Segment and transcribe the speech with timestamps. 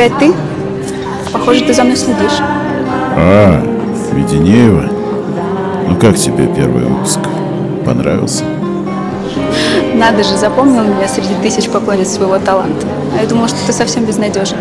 [0.00, 0.32] опять ты?
[1.32, 2.38] Похоже, ты за мной следишь.
[2.40, 3.62] А,
[4.12, 4.88] Веденеева?
[5.88, 7.18] Ну как тебе первый выпуск?
[7.84, 8.44] Понравился?
[9.94, 12.86] Надо же, запомнил меня среди тысяч поклонниц своего таланта.
[13.14, 14.56] А я думала, что ты совсем безнадежен.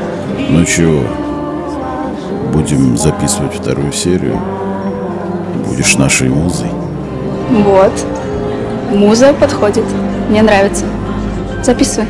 [0.49, 1.03] Ну чего,
[2.51, 4.37] будем записывать вторую серию?
[5.65, 6.67] Будешь нашей музой?
[7.49, 7.93] Вот.
[8.91, 9.85] Муза подходит.
[10.29, 10.83] Мне нравится.
[11.63, 12.07] Записывай.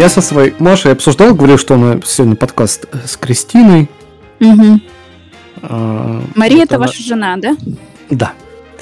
[0.00, 3.86] Я со своей Машей обсуждал, говорил, что она сегодня подкаст с Кристиной.
[4.40, 4.80] Угу.
[5.64, 7.54] А, Мария, это она- ваша жена, да?
[8.08, 8.32] Да.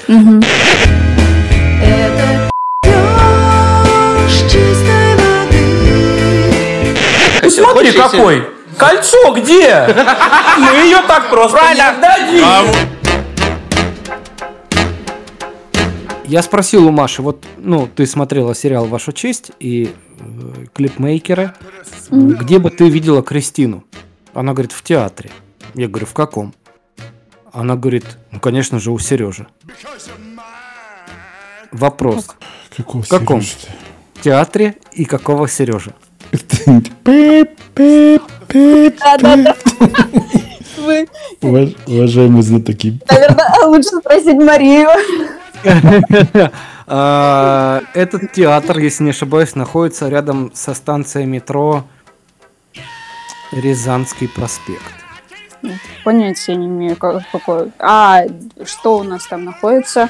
[0.07, 0.41] Угу.
[7.49, 8.47] Смотри какой!
[8.77, 9.93] Кольцо где?
[10.57, 12.89] Мы ее так просто не отдадим.
[16.29, 19.89] Я спросил у Маши, вот, ну, ты смотрела сериал «Ваша честь» и э,
[20.73, 21.53] клипмейкеры,
[22.09, 23.83] э, где бы ты видела Кристину?
[24.33, 25.31] Она говорит, в театре.
[25.73, 26.53] Я говорю, в каком?
[27.51, 29.47] Она говорит, ну, конечно же, у Сережи.
[31.71, 32.27] Вопрос.
[32.75, 33.41] Какого В каком?
[33.41, 33.71] Сережи-то?
[34.13, 35.93] В театре и какого Сережи?
[41.41, 42.99] Уважаемые знатоки.
[43.09, 44.89] наверное, лучше спросить Марию.
[46.91, 51.83] А, Этот театр, если не ошибаюсь, находится рядом со станцией метро
[53.51, 54.81] Рязанский проспект.
[56.03, 57.71] Понятия не имею, как- какой.
[57.79, 58.21] А,
[58.65, 60.09] что у нас там находится?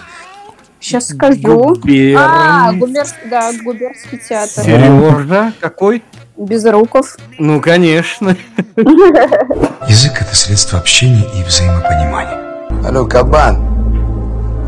[0.80, 1.76] Сейчас скажу.
[1.76, 4.64] Губерн- А, губернский, да, губернский театр.
[4.64, 6.04] Сережа какой?
[6.38, 7.18] Безруков.
[7.38, 8.38] Ну, конечно.
[8.78, 12.88] Язык– это средство общения и взаимопонимания.
[12.88, 13.58] Алло, кабан.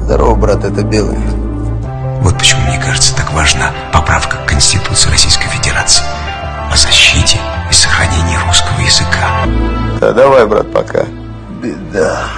[0.01, 1.17] Здорово, брат, это белый.
[2.21, 6.03] Вот почему, мне кажется, так важна поправка к Конституции Российской Федерации
[6.71, 7.39] о защите
[7.69, 9.47] и сохранении русского языка.
[9.99, 11.07] Да, давай, брат, пока.
[11.63, 12.29] Беда.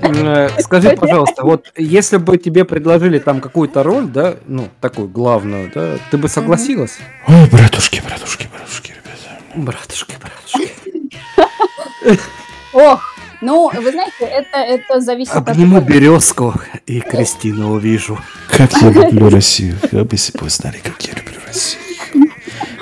[0.00, 5.70] Э, Скажи, пожалуйста, вот если бы тебе предложили там какую-то роль, да, ну, такую главную,
[5.74, 6.98] да, ты бы согласилась?
[7.26, 9.42] Ой, братушки, братушки, братушки, ребята.
[9.54, 10.72] Братушки, братушки.
[12.72, 15.48] Ох, ну, вы знаете, это, это зависит от...
[15.48, 16.54] Обниму березку
[16.86, 18.18] и Кристину увижу.
[18.50, 19.78] Как я люблю Россию.
[19.92, 21.82] Вы бы если бы вы знали, как я люблю Россию.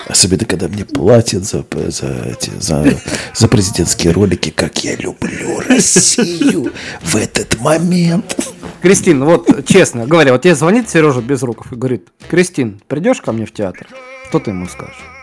[0.09, 2.87] Особенно, когда мне платят за, за, эти, за,
[3.35, 8.37] за президентские ролики, как я люблю Россию в этот момент.
[8.83, 13.47] Кристин, вот честно говоря, вот тебе звонит Сережа Безруков и говорит, Кристин, придешь ко мне
[13.47, 13.89] в театр?
[14.29, 15.16] Что ты ему скажешь?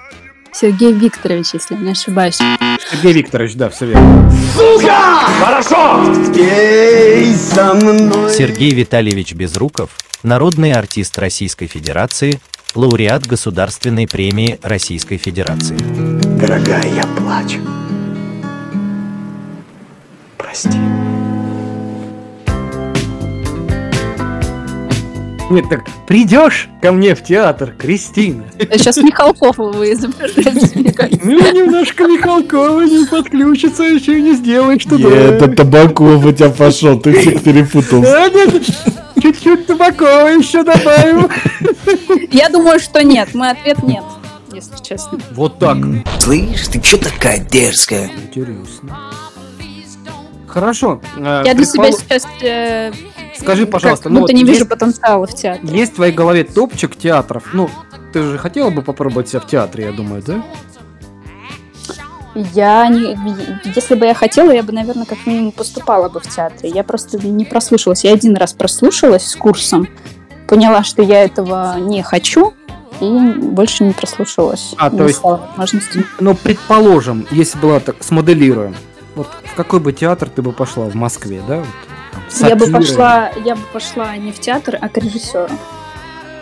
[0.53, 2.38] Сергей Викторович, если я не ошибаюсь.
[2.91, 4.31] Сергей Викторович, да, все верно.
[8.30, 9.90] Сергей Витальевич Безруков,
[10.22, 12.40] народный артист Российской Федерации,
[12.75, 15.78] лауреат Государственной премии Российской Федерации.
[16.40, 17.59] Дорогая, я плачу.
[20.38, 20.80] Прости.
[25.53, 28.44] Нет, так придешь ко мне в театр, Кристина?
[28.72, 31.19] Сейчас Михалкова вы изображаете.
[31.24, 35.09] Ну, немножко Михалкова не подключится, еще не сделаешь туда.
[35.09, 38.02] Это Табаков у тебя пошел, ты всех перепутал.
[38.02, 38.64] Да, нет,
[39.22, 41.30] чуть-чуть Табакова еще добавим.
[42.31, 43.35] Я думаю, что нет.
[43.35, 44.03] Мой ответ нет,
[44.52, 45.20] если честно.
[45.31, 45.78] Вот так.
[46.20, 48.09] Слышь, ты чё такая дерзкая?
[48.28, 48.97] Интересно.
[50.47, 51.02] Хорошо.
[51.18, 52.91] э, Я для себя сейчас э,
[53.40, 55.78] Скажи, пожалуйста, как ну будто вот не вижу есть- потенциала в театре.
[55.78, 57.50] Есть в твоей голове топчик театров?
[57.54, 57.70] Ну,
[58.12, 60.44] ты же хотела бы попробовать себя в театре, я думаю, да?
[62.35, 63.16] Я не,
[63.76, 66.70] если бы я хотела, я бы, наверное, как минимум поступала бы в театре.
[66.74, 68.03] Я просто не прослушалась.
[68.03, 69.88] Я один раз прослушалась с курсом,
[70.47, 72.53] поняла, что я этого не хочу,
[73.00, 73.06] и
[73.38, 74.74] больше не прослушалась.
[74.78, 76.06] А, Не то есть- возможности.
[76.20, 78.76] Ну, предположим, если была так, смоделируем.
[79.16, 81.58] Вот в какой бы театр ты бы пошла в Москве, да?
[81.58, 81.68] Вот,
[82.40, 85.50] там, Я бы пошла, я бы пошла не в театр, а к режиссеру.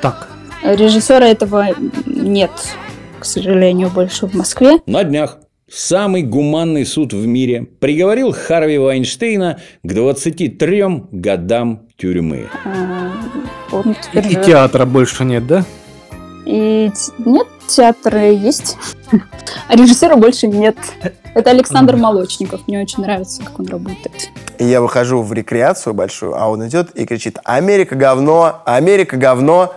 [0.01, 0.29] Так.
[0.63, 1.67] Режиссера этого
[2.05, 2.51] нет,
[3.19, 4.77] к сожалению, больше в Москве.
[4.85, 5.37] На днях
[5.71, 12.47] самый гуманный суд в мире приговорил Харви Вайнштейна к 23 годам тюрьмы.
[12.65, 13.11] А,
[13.71, 14.45] Он И, теперь и живет.
[14.45, 15.65] театра больше нет, да?
[16.45, 18.77] И нет, театры есть,
[19.67, 20.77] а режиссера больше нет.
[21.33, 22.61] Это Александр Молочников.
[22.67, 24.29] Мне очень нравится, как он работает.
[24.57, 28.61] И я выхожу в рекреацию большую, а он идет и кричит «Америка говно!
[28.65, 29.73] Америка говно!»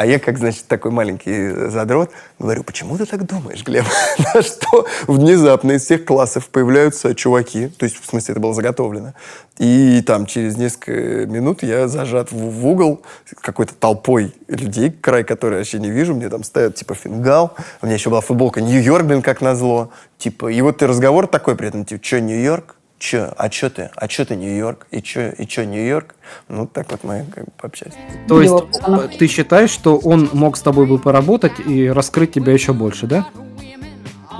[0.00, 3.84] А я, как, значит, такой маленький задрот, говорю, почему ты так думаешь, Глеб?
[4.34, 9.12] На что внезапно из всех классов появляются чуваки, то есть, в смысле, это было заготовлено.
[9.58, 13.02] И там через несколько минут я зажат в, в угол
[13.42, 17.96] какой-то толпой людей, край которой вообще не вижу, мне там ставят, типа, фингал, у меня
[17.96, 19.90] еще была футболка Нью-Йорк, блин, как назло.
[20.16, 22.76] Типа, и вот и разговор такой при этом, типа, что, Нью-Йорк?
[23.00, 23.90] Че, а что ты?
[23.96, 24.86] А что ты Нью-Йорк?
[24.90, 26.14] И что, и чё Нью-Йорк?
[26.48, 27.94] Ну, так вот мы как бы пообщались.
[28.28, 32.74] То есть ты считаешь, что он мог с тобой бы поработать и раскрыть тебя еще
[32.74, 33.26] больше, да?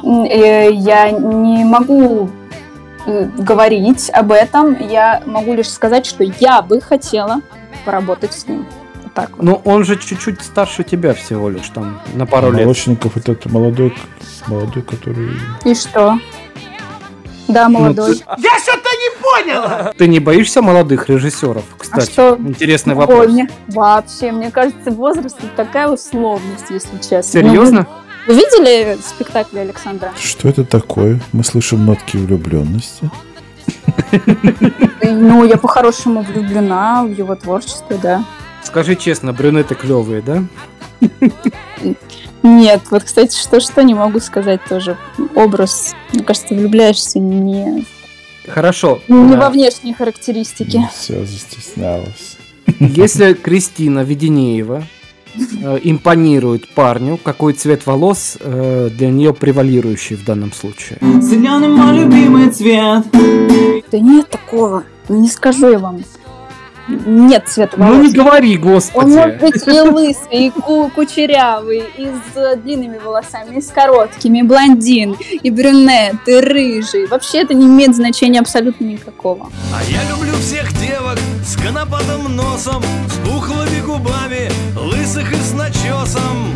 [0.05, 2.29] Э, я не могу
[3.07, 4.77] э, говорить об этом.
[4.89, 7.41] Я могу лишь сказать, что я бы хотела
[7.87, 8.67] поработать с ним.
[9.03, 9.43] Вот Так вот.
[9.43, 12.61] Ну, он же чуть-чуть старше тебя всего лишь, там, на пару лет.
[12.61, 13.95] Молочников это молодой,
[14.49, 15.31] молодой, который...
[15.65, 16.19] И что?
[17.52, 18.14] Да, Ну, молодой.
[18.17, 19.93] ты- Я что-то не понял!
[19.97, 22.02] Ты не боишься молодых режиссеров, кстати?
[22.08, 22.37] А что?
[22.38, 23.29] Интересный Ой, вопрос.
[23.29, 27.23] мне- вообще, мне кажется, возраст это такая условность, если честно.
[27.23, 27.87] Серьезно?
[28.26, 30.12] Ну, Вы видели спектакль Александра?
[30.20, 31.20] Что это такое?
[31.32, 33.11] Мы слышим нотки влюбленности.
[35.03, 38.25] Ну, я по-хорошему влюблена в его творчество, да.
[38.62, 40.43] Скажи честно, брюнеты клевые, да?
[42.43, 44.97] Нет, вот, кстати, что-что не могу сказать тоже.
[45.35, 47.85] Образ, мне кажется, влюбляешься не,
[48.49, 49.01] Хорошо.
[49.09, 50.89] не Э, во внешние характеристики.
[50.95, 52.37] Все, застеснялась.
[52.79, 54.85] Если Кристина Веденеева
[55.37, 60.99] э, импонирует парню, какой цвет волос э, для нее превалирующий в данном случае?
[61.21, 63.05] Зеленый мой любимый цвет.
[63.91, 64.85] Да нет такого.
[65.09, 66.03] Ну, не скажу я вам.
[67.07, 67.97] Нет цвета волос.
[67.97, 69.07] Ну не говори, Он господи.
[69.15, 74.39] может быть и лысый, и ку- кучерявый, и с э, длинными волосами, и с короткими,
[74.39, 77.07] и блондин, и брюнет, и рыжий.
[77.07, 79.51] Вообще это не имеет значения абсолютно никакого.
[79.75, 86.55] А я люблю всех девок с конопатым носом, с пухлыми губами, лысых и с начесом.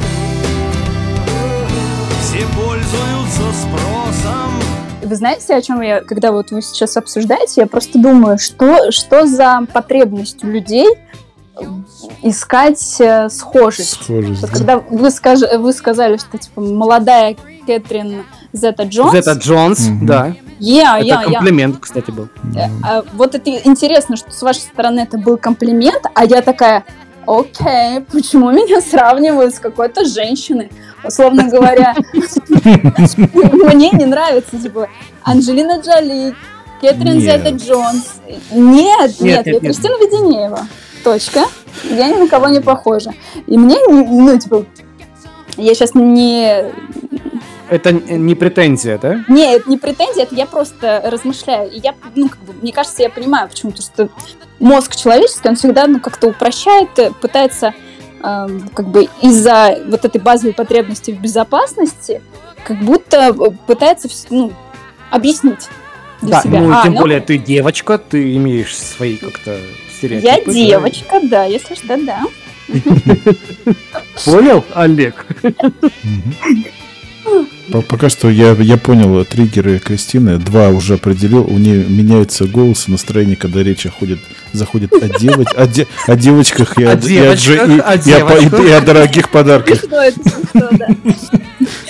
[2.23, 4.64] Все пользуются спросом.
[5.05, 9.27] Вы знаете, о чем я, когда вот вы сейчас обсуждаете, я просто думаю, что, что
[9.27, 10.87] за потребность у людей
[12.23, 14.03] искать э, схожесть.
[14.03, 14.57] Схожесть, Вот да.
[14.57, 17.37] когда вы, скаж- вы сказали, что типа молодая
[17.67, 19.13] Кэтрин Зета Джонс.
[19.13, 20.07] Зета Джонс, Мгм.
[20.07, 20.33] да.
[20.59, 21.31] Я, Это я, я.
[21.39, 22.29] комплимент, кстати, был.
[22.57, 26.85] Э, а вот это интересно, что с вашей стороны это был комплимент, а я такая,
[27.27, 30.71] окей, почему меня сравнивают с какой-то женщиной?
[31.03, 34.89] Условно говоря, мне не нравится, типа,
[35.23, 36.35] Анджелина Джоли,
[36.81, 37.21] Кэтрин.
[37.21, 38.21] Зета Джонс.
[38.53, 39.61] Нет, нет, я.
[39.61, 40.67] Кристина Веденеева.
[41.03, 41.45] Точка.
[41.91, 43.11] Я ни на кого не похожа.
[43.47, 44.65] И мне, не- ну, типа,
[45.57, 46.65] я сейчас не
[47.71, 49.25] Это не претензия, да?
[49.29, 51.71] не, это не претензия, это я просто размышляю.
[51.71, 53.73] И я, ну, как бы, мне кажется, я понимаю, почему.
[53.73, 54.09] Потому что
[54.59, 57.75] мозг человеческий, он всегда, ну, как-то упрощает, э, пытается,
[58.23, 62.21] эм, как бы, из-за вот этой базовой потребности в безопасности,
[62.65, 64.53] как будто э, пытается, ну,
[65.11, 65.69] объяснить
[66.21, 66.61] для Да, себя.
[66.61, 69.59] ну А, тем ну, более ты девочка, ты имеешь свои как-то
[69.97, 70.31] стереотипы.
[70.31, 70.53] Я да.
[70.53, 72.23] девочка, да, если что, да.
[74.25, 75.27] Понял, Олег?
[77.73, 80.37] По- Пока что я, я понял триггеры Кристины.
[80.39, 81.45] Два уже определил.
[81.45, 84.19] У нее меняется голос и настроение, когда речь ходит,
[84.53, 88.27] заходит о, девоч, о, де- о девочках и о, О девочках, и- о и о
[88.27, 88.61] по- и- девочках.
[88.61, 89.81] и о дорогих подарках.
[89.81, 90.87] Смешно это, смешно, да.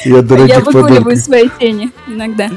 [0.04, 1.18] И о Я дорогих выгуливаю подарках.
[1.24, 2.50] свои тени иногда.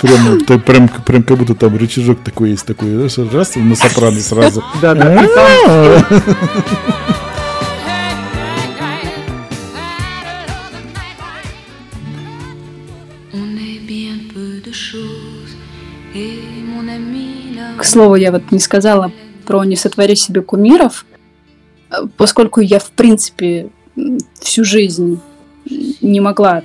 [0.00, 4.20] Прям, ты- прям, прям как будто там рычажок такой есть, такой, знаешь, раз на сопрано
[4.20, 4.62] сразу.
[4.80, 6.06] Да, да.
[17.88, 19.12] Слову, я вот не сказала
[19.46, 21.06] про «Не сотвори себе кумиров»,
[21.90, 23.70] э, поскольку я, в принципе,
[24.40, 25.20] всю жизнь
[26.00, 26.62] не могла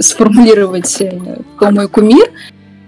[0.00, 2.30] сформулировать, э, кто мой кумир,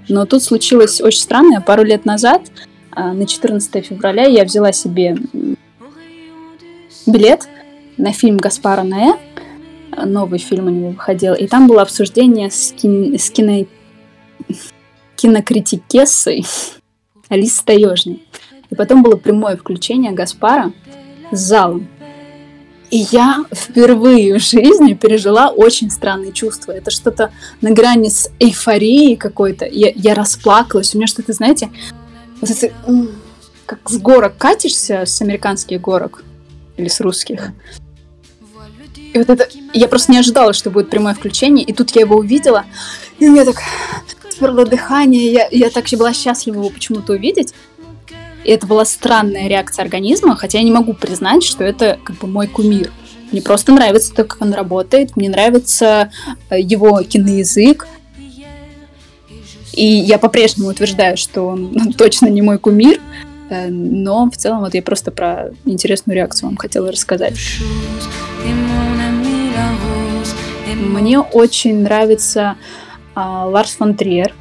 [0.09, 1.61] но тут случилось очень странное.
[1.61, 2.43] Пару лет назад,
[2.91, 5.17] а, на 14 февраля, я взяла себе
[7.07, 7.49] билет
[7.97, 9.15] на фильм Гаспара Ноэ.
[10.05, 11.35] Новый фильм у него выходил.
[11.35, 13.67] И там было обсуждение с, кин- с кино-
[15.17, 16.45] кинокритикессой
[17.29, 18.23] Алисы Таежной.
[18.71, 20.73] И потом было прямое включение Гаспара
[21.31, 21.89] с залом.
[22.91, 26.73] И я впервые в жизни пережила очень странные чувства.
[26.73, 29.67] Это что-то на грани с эйфорией какой-то.
[29.67, 30.95] Я, я расплакалась.
[30.95, 31.71] У меня что-то, знаете,
[32.41, 32.73] вот это,
[33.67, 36.23] как с горок катишься, с американских горок
[36.77, 37.51] или с русских.
[39.13, 39.49] И вот это...
[39.73, 41.65] Я просто не ожидала, что будет прямое включение.
[41.65, 42.65] И тут я его увидела.
[43.19, 43.57] И у меня так
[44.35, 45.33] сперло дыхание.
[45.33, 47.55] Я, я так была счастлива его почему-то увидеть.
[48.45, 52.27] И это была странная реакция организма, хотя я не могу признать, что это как бы
[52.27, 52.93] мой кумир.
[53.33, 56.11] Мне просто нравится то, как он работает, мне нравится
[56.51, 57.89] э, его киноязык.
[59.73, 63.01] И я по-прежнему утверждаю, что он точно не мой кумир,
[63.49, 67.35] э, но в целом вот я просто про интересную реакцию вам хотела рассказать.
[70.77, 72.57] Мне очень нравится
[73.17, 74.35] Ларс фон Триер.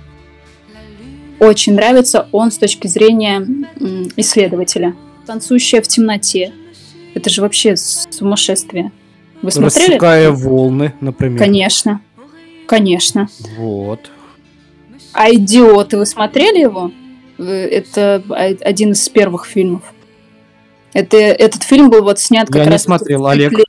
[1.40, 3.46] Очень нравится он с точки зрения
[4.18, 4.96] исследователя.
[5.26, 6.54] «Танцующая в темноте».
[7.16, 8.92] Это же вообще сумасшествие.
[9.42, 9.88] Вы смотрели?
[9.90, 11.38] Рассекая волны, например.
[11.40, 12.02] Конечно.
[12.68, 13.28] Конечно.
[13.58, 14.10] Вот.
[15.14, 16.92] А «Идиоты» вы смотрели его?
[17.38, 18.24] Э, Это
[18.62, 19.84] один из первых фильмов.
[20.94, 23.50] Это, этот фильм был вот снят как Я не раз смотрел, в Олег.
[23.50, 23.66] цикле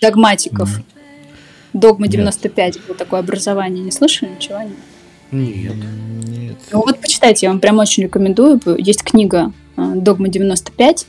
[0.00, 0.70] догматиков.
[1.72, 3.84] Догма 95 было такое образование.
[3.84, 4.60] Не слышали ничего?
[5.30, 5.74] Нет.
[6.26, 6.56] Нет.
[6.72, 8.60] Ну вот почитайте, я вам прям очень рекомендую.
[8.78, 11.06] Есть книга э, «Догма 95».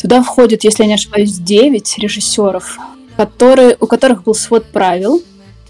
[0.00, 2.78] Туда входит, если я не ошибаюсь, 9 режиссеров,
[3.16, 5.22] которые, у которых был свод правил,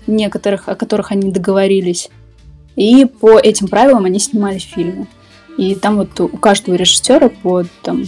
[0.06, 2.10] некоторых, о которых они договорились.
[2.76, 5.06] И по этим правилам они снимали фильмы.
[5.56, 8.04] И там вот у каждого режиссера по там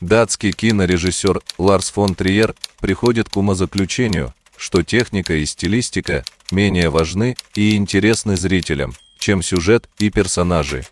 [0.00, 7.76] Датский кинорежиссер Ларс фон Триер приходит к умозаключению, что техника и стилистика менее важны и
[7.76, 10.86] интересны зрителям, чем сюжет и персонажи.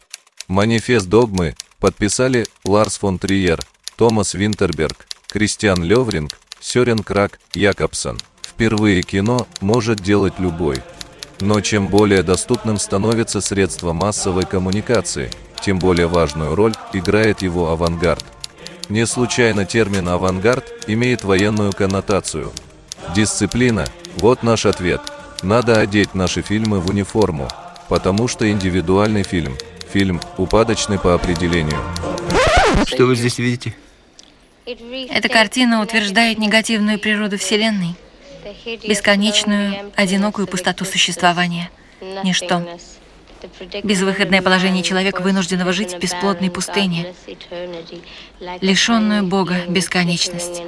[0.48, 3.60] Манифест догмы подписали Ларс фон Триер,
[3.96, 8.18] Томас Винтерберг, Кристиан Левринг, Сёрен Крак, Якобсон.
[8.42, 10.82] Впервые кино может делать любой.
[11.40, 15.30] Но чем более доступным становится средство массовой коммуникации,
[15.60, 18.24] тем более важную роль играет его авангард.
[18.88, 22.52] Не случайно термин «авангард» имеет военную коннотацию.
[23.14, 23.84] Дисциплина–
[24.16, 25.00] вот наш ответ.
[25.42, 27.48] Надо одеть наши фильмы в униформу,
[27.88, 29.56] потому что индивидуальный фильм–
[29.92, 31.78] фильм упадочный по определению.
[32.86, 33.74] Что вы здесь видите?
[34.64, 37.94] Эта картина утверждает негативную природу Вселенной,
[38.86, 41.70] бесконечную, одинокую пустоту существования,
[42.24, 42.62] ничто.
[43.84, 47.14] Безвыходное положение человека, вынужденного жить в бесплодной пустыне,
[48.60, 50.60] лишенную Бога бесконечность.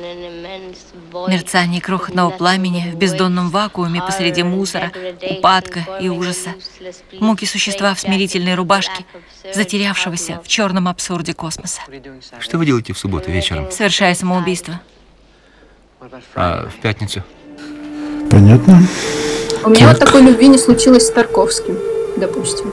[1.28, 6.54] Мерцание крохотного пламени в бездонном вакууме посреди мусора, упадка и ужаса.
[7.18, 9.04] Муки существа в смирительной рубашке,
[9.52, 11.80] затерявшегося в черном абсурде космоса.
[12.38, 13.70] Что вы делаете в субботу вечером?
[13.72, 14.80] Совершая самоубийство.
[16.34, 17.24] А в пятницу?
[18.28, 18.82] Понятно.
[19.64, 21.76] У меня вот такой любви не случилось с Тарковским,
[22.16, 22.72] допустим.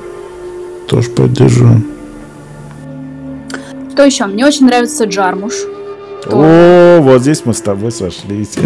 [0.87, 1.81] Тоже поддержу.
[3.91, 4.25] Что еще?
[4.25, 5.53] Мне очень нравится Джармуш.
[6.27, 8.57] О, вот здесь мы с тобой сошлись.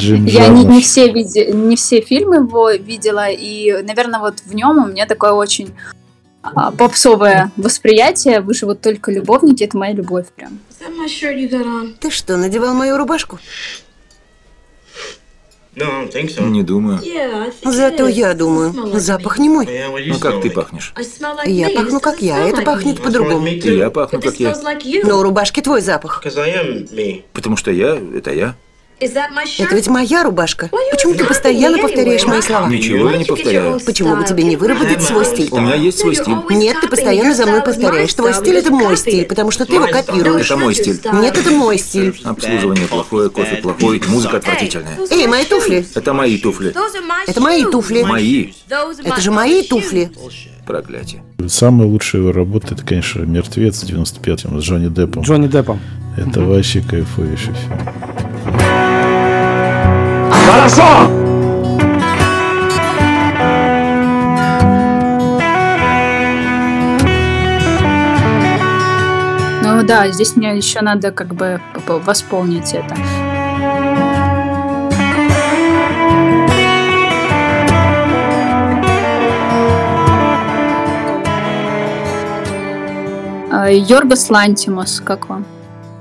[0.00, 4.54] Джим Я не, не, все виде, не все фильмы его видела, и, наверное, вот в
[4.54, 5.74] нем у меня такое очень
[6.76, 8.40] попсовое восприятие.
[8.40, 10.58] Вы же вот только любовники, это моя любовь прям.
[12.00, 13.38] Ты что, надевал мою рубашку?
[15.76, 17.00] Не думаю.
[17.64, 19.68] Зато я думаю, запах не мой.
[20.06, 20.92] Ну как ты пахнешь?
[21.46, 23.46] Я пахну как я, это пахнет по-другому.
[23.46, 24.54] И я пахну как я.
[25.04, 26.24] Но у рубашки твой запах.
[27.32, 28.56] Потому что я– это я.
[29.00, 30.68] Это ведь моя рубашка.
[30.90, 32.68] Почему ты постоянно повторяешь мои слова?
[32.68, 33.80] Ничего я не повторяю.
[33.80, 35.48] Почему бы тебе не выработать свой стиль?
[35.50, 36.34] У меня есть свой стиль.
[36.50, 38.12] Нет, ты постоянно за мной повторяешь.
[38.12, 40.46] Твой стиль это мой стиль, потому что ты его копируешь.
[40.46, 41.00] Это мой стиль.
[41.12, 42.20] Нет, это мой стиль.
[42.24, 44.98] Обслуживание плохое, кофе плохой, музыка отвратительная.
[45.10, 45.86] Эй, мои туфли.
[45.94, 46.74] Это мои туфли.
[47.26, 48.02] Это мои туфли.
[48.02, 48.52] Мои.
[48.68, 50.10] Это же мои туфли.
[50.66, 51.22] Проклятие.
[51.48, 55.22] Самая лучшая его работа, это, конечно, «Мертвец» в 95-м с Джонни Деппом.
[55.22, 55.80] Джонни Деппом.
[56.16, 58.29] Это вообще кайфовейший фильм.
[60.60, 60.82] Хорошо!
[69.62, 72.94] Ну да, здесь мне еще надо как бы восполнить это.
[83.50, 85.46] А, Йоргос Лантимос, как вам?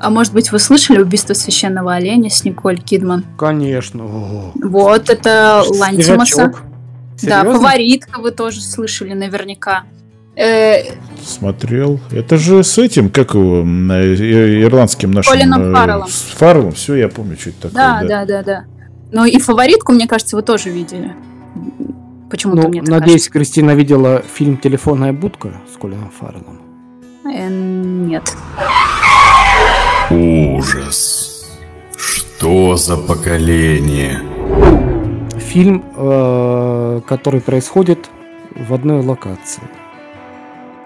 [0.01, 3.25] А может быть, вы слышали «Убийство священного оленя» с Николь Кидман?
[3.37, 4.03] Конечно.
[4.03, 6.25] Вот, это Лантимоса.
[6.25, 6.63] Свежачок.
[7.21, 9.83] Да, фаворитка вы тоже слышали наверняка.
[10.37, 11.99] Э, Смотрел.
[12.11, 15.33] Это же с этим, как его, э, э, ирландским нашим...
[15.33, 16.07] Колином Фарреллом.
[16.07, 17.77] С Фарреллом, все, я помню, что это такое.
[17.77, 18.65] да, да, да, да.
[19.11, 21.13] Ну и фаворитку, мне кажется, вы тоже видели.
[22.29, 26.61] Почему-то Ну, мне так надеюсь, Кристина видела фильм «Телефонная будка» с Колином Фарреллом.
[27.25, 28.07] кажется.
[28.07, 28.33] Нет.
[30.11, 31.45] Ужас.
[31.95, 34.19] Что за поколение?
[35.37, 38.09] Фильм, э, который происходит
[38.55, 39.61] в одной локации.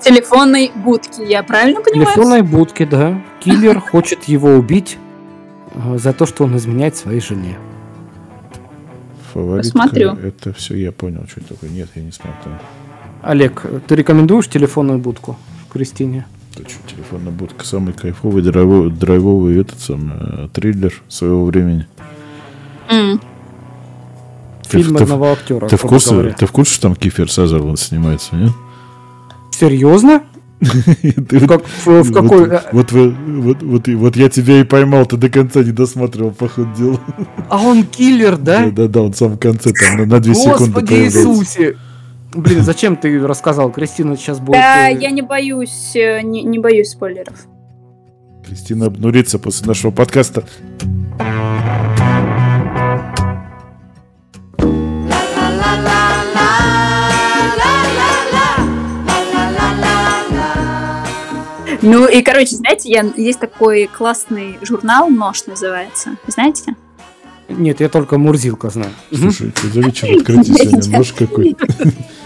[0.01, 2.07] Телефонной будки, я правильно понимаю?
[2.07, 3.21] телефонной будке, да.
[3.39, 4.97] Киллер хочет его убить
[5.73, 7.57] э, за то, что он изменяет своей жене.
[9.33, 10.11] Фаворитка, Посмотрю.
[10.11, 11.69] Это все я понял, что это такое.
[11.69, 12.57] Нет, я не смотрел.
[13.21, 15.37] Олег, ты рекомендуешь телефонную будку
[15.71, 16.25] Кристине?
[16.55, 21.87] Это что, телефонная будка самый кайфовый, драйвовый, драйвовый этот самый, э, триллер своего времени.
[22.87, 25.67] Ты Фильм ты одного актера.
[25.67, 26.33] Ты в курсе, говоря.
[26.33, 28.51] ты в курсе, что там Кифер Сазерленд снимается, нет?
[29.51, 30.23] Серьезно?
[31.47, 35.61] Как- в- в какой- Вот, вот, вы- вот, я тебя и поймал, ты до конца
[35.63, 36.99] не досматривал, по ходу дела.
[37.49, 38.65] А он киллер, да?
[38.65, 40.93] Да, да, да, он сам в конце там на, на две секунды Господи.
[40.93, 41.77] Иисусе!
[42.35, 43.71] Блин, зачем ты рассказал?
[43.71, 44.53] Кристина сейчас будет...
[44.53, 47.45] Да, э, я не боюсь, э, не, не боюсь спойлеров.
[48.45, 50.43] Кристина обнурится после нашего подкаста.
[61.85, 66.15] Ну и, короче, знаете, я, есть такой классный журнал «Нож» называется.
[66.27, 66.75] Знаете?
[67.49, 68.93] Нет, я только Мурзилка знаю.
[69.13, 70.97] Слушай, что за вечер открытий сегодня?
[70.97, 71.55] Нож какой?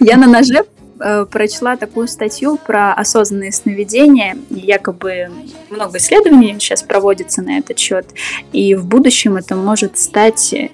[0.00, 0.64] Я на ноже
[1.00, 4.36] э, прочла такую статью про осознанные сновидения.
[4.50, 5.28] Якобы
[5.70, 8.06] много исследований сейчас проводится на этот счет.
[8.52, 10.68] И в будущем это может стать э,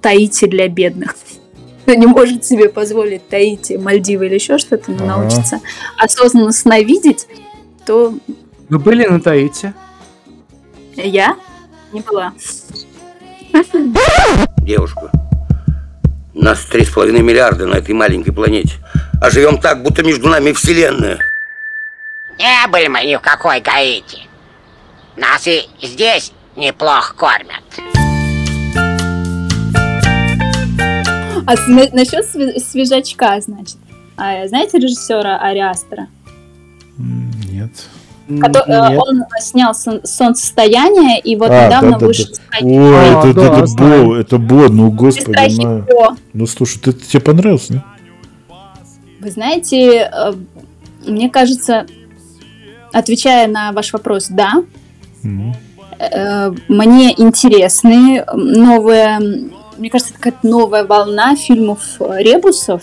[0.00, 1.14] Таити для бедных.
[1.82, 5.16] Кто не может себе позволить Таити, Мальдивы или еще что-то, но Ага.
[5.18, 5.60] научится
[5.98, 7.26] осознанно сновидеть,
[7.84, 8.14] то
[8.68, 9.74] Вы были на Таити?
[10.96, 11.36] я
[11.92, 12.32] не была.
[14.58, 15.10] Девушка,
[16.34, 18.74] нас три с половиной миллиарда на этой маленькой планете.
[19.22, 21.18] А живем так, будто между нами вселенная.
[22.38, 24.18] Не были мы ни в какой Гаити.
[25.16, 27.62] Нас и здесь неплохо кормят.
[31.46, 33.76] А с- на- насчет све- свежачка, значит.
[34.16, 36.08] А, знаете режиссера Ари Астера?
[38.26, 38.56] Нет.
[38.66, 42.34] Э, Он снял «Солнцестояние», и вот А, недавно да, да, вышел да.
[42.34, 42.96] «Страхи Ой, Бо».
[42.96, 46.16] это, это, это Бо, это Бо, ну господи, «Страхи ну, Бо».
[46.32, 47.82] ну слушай, ты, тебе понравился, не?
[49.20, 50.32] Вы знаете, э,
[51.06, 51.86] мне кажется,
[52.92, 54.62] отвечая на ваш вопрос, да,
[55.22, 62.82] э, мне интересны новые, мне кажется, какая-то новая волна фильмов ребусов.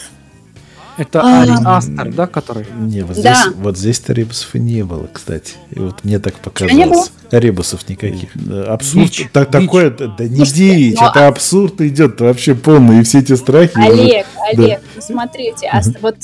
[1.01, 1.77] Это А.
[1.77, 2.67] Астер, да, который?
[2.77, 3.33] Не, вот Да.
[3.43, 5.53] здесь, вот здесь-то ребусов и не было, кстати.
[5.71, 6.51] И вот мне так не было?
[6.51, 7.11] показалось.
[7.31, 8.29] Ребусов никаких.
[8.35, 9.05] Да, Абсурд.
[9.07, 9.61] Дичь, так, дичь.
[9.65, 12.99] такое, да, да не Слушайте, дичь, ну, это абсурд идет вообще полный.
[12.99, 13.71] И все эти страхи.
[13.75, 14.63] Олег, да.
[14.63, 16.17] Олег, ну смотрите, ас- вот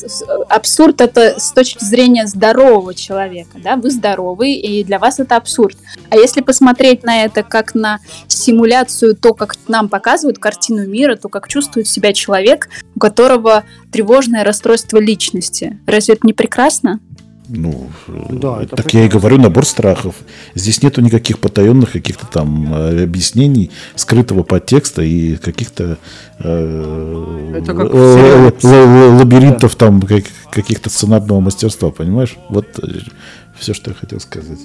[0.49, 5.77] абсурд это с точки зрения здорового человека, да, вы здоровый, и для вас это абсурд.
[6.09, 11.29] А если посмотреть на это как на симуляцию, то, как нам показывают картину мира, то,
[11.29, 16.99] как чувствует себя человек, у которого тревожное расстройство личности, разве это не прекрасно?
[17.49, 17.89] Ну,
[18.29, 20.15] Да, э, это так я и говорю, набор страхов.
[20.53, 25.97] Здесь нету никаких потаенных каких-то там э, объяснений, скрытого подтекста и каких-то
[26.39, 32.35] э, Это как лабиринтов там как- каких-то сценарного мастерства, понимаешь?
[32.49, 32.67] Вот
[33.57, 34.59] все, что я хотел сказать.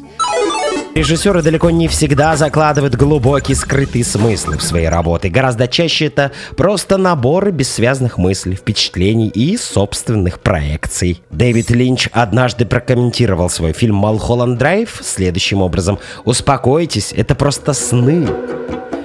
[0.94, 5.30] Режиссеры далеко не всегда закладывают глубокий скрытый смысл в свои работы.
[5.30, 11.22] Гораздо чаще это просто наборы бессвязных мыслей, впечатлений и собственных проекций.
[11.30, 15.98] Дэвид Линч однажды прокомментировал свой фильм «Малхолланд Драйв» следующим образом.
[16.26, 18.28] «Успокойтесь, это просто сны».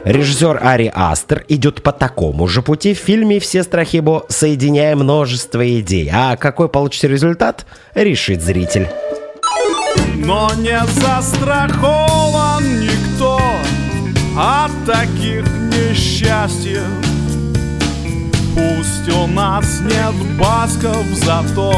[0.03, 5.65] Режиссер Ари Астер идет по такому же пути в фильме «Все страхи Бо», соединяя множество
[5.79, 6.09] идей.
[6.13, 8.87] А какой получится результат, решит зритель.
[10.17, 13.39] Но не застрахован никто
[14.37, 16.83] от таких несчастьев.
[18.55, 21.73] Пусть у нас нет басков, зато,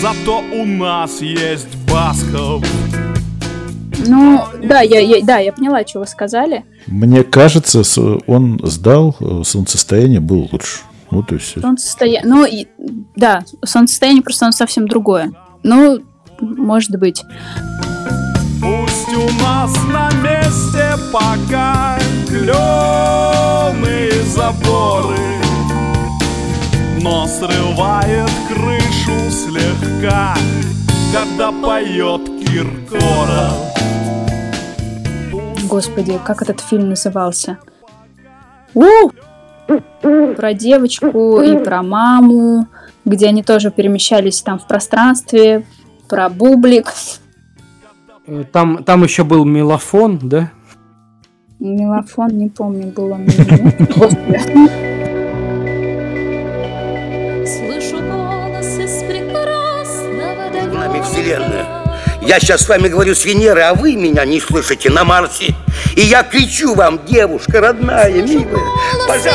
[0.00, 2.64] зато у нас есть басков.
[4.06, 6.64] Ну, да, я, я- да, я поняла, что вы сказали.
[6.86, 7.82] Мне кажется,
[8.26, 10.78] он сдал, э, солнцестояние было лучше.
[11.10, 11.60] Вот и все.
[11.60, 12.22] Солнцестояние.
[12.24, 12.66] Ну, и,
[13.16, 15.32] да, солнцестояние просто оно совсем другое.
[15.62, 16.00] Ну,
[16.42, 17.24] может быть.
[18.60, 25.16] Пусть у нас на месте пока кленые заборы,
[27.00, 30.36] но срывает крышу слегка,
[31.12, 33.72] когда поет Киркоров.
[35.68, 37.58] Господи, как этот фильм назывался?
[38.74, 38.84] У!
[40.36, 42.66] Про девочку и про маму,
[43.04, 45.64] где они тоже перемещались там в пространстве.
[46.08, 46.92] Про бублик.
[48.26, 50.50] Э, Там, там еще был мелофон, да?
[51.58, 53.18] Мелофон, не помню, было.
[57.46, 61.66] Слышу голос из прекрасного Между нами вселенная.
[62.22, 65.54] Я сейчас с вами говорю с Венеры, а вы меня не слышите на Марсе.
[65.96, 68.46] И я кричу вам, девушка родная, милая,
[69.08, 69.32] пожалуйста.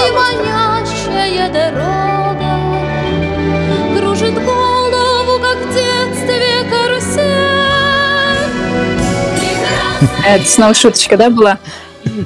[10.27, 11.57] Это снова шуточка, да, была?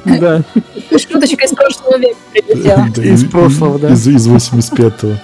[0.04, 0.42] Да.
[0.90, 2.86] Шуточка из прошлого века прилетела.
[2.96, 3.88] Из прошлого, да.
[3.90, 5.16] Из, из 85-го.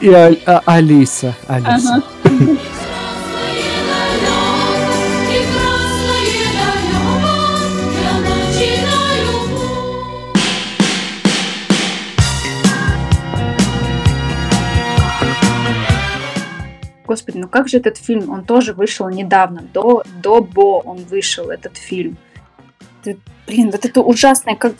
[0.00, 1.34] И А- А- Алиса.
[1.48, 2.02] Алиса.
[17.16, 18.30] Господи, ну как же этот фильм?
[18.30, 19.62] Он тоже вышел недавно.
[19.72, 22.18] До, до Бо он вышел, этот фильм.
[23.02, 24.74] Ты- блин, вот это ужасное, как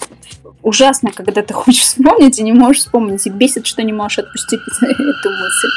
[0.63, 3.27] ужасно, когда ты хочешь вспомнить и не можешь вспомнить.
[3.27, 5.69] И бесит, что не можешь отпустить эту мысль.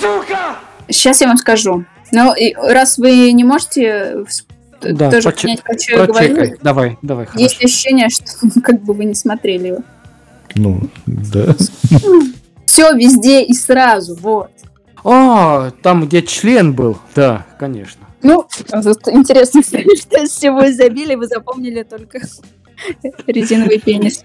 [0.00, 0.56] Сука!
[0.88, 1.84] Сейчас я вам скажу.
[2.12, 4.24] Ну, и раз вы не можете
[4.80, 6.28] Да, тоже поче- понять, как я прочекай.
[6.30, 7.42] говорю, Давай, давай, хорошо.
[7.44, 8.24] есть ощущение, что
[8.62, 9.78] как бы вы не смотрели его.
[10.54, 11.54] Ну, да.
[12.70, 14.52] Все везде и сразу, вот.
[15.02, 16.98] А, там, где член был.
[17.16, 18.06] Да, конечно.
[18.22, 22.20] Ну, тут интересно, что из всего изобилия вы запомнили только
[23.26, 24.24] резиновый пенис.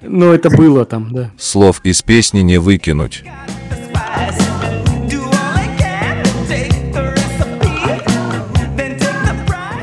[0.00, 1.30] Ну, это было там, да.
[1.36, 3.22] Слов из песни не выкинуть.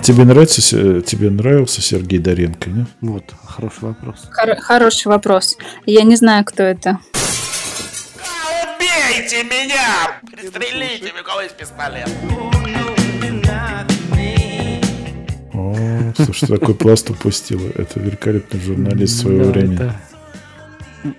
[0.05, 0.61] Тебе нравится,
[1.01, 2.87] тебе нравился Сергей Доренко, нет?
[3.01, 4.27] Вот, хороший вопрос.
[4.31, 5.57] Хор- хороший вопрос.
[5.87, 6.99] Я не знаю, кто это.
[8.77, 10.19] Убейте меня!
[10.31, 12.07] Пристрелите у кого есть пистолет.
[15.53, 17.67] О, слушай, такой пласт упустила.
[17.75, 19.75] Это великолепный журналист своего Да, времени.
[19.75, 19.95] это-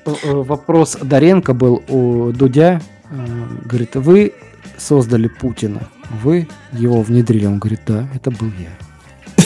[0.04, 2.80] Э, э, Вопрос Доренко был у Дудя.
[3.10, 4.32] Э, Говорит, вы
[4.78, 5.88] создали Путина.
[6.22, 7.46] Вы его внедрили.
[7.46, 9.44] Он говорит, да, это был я.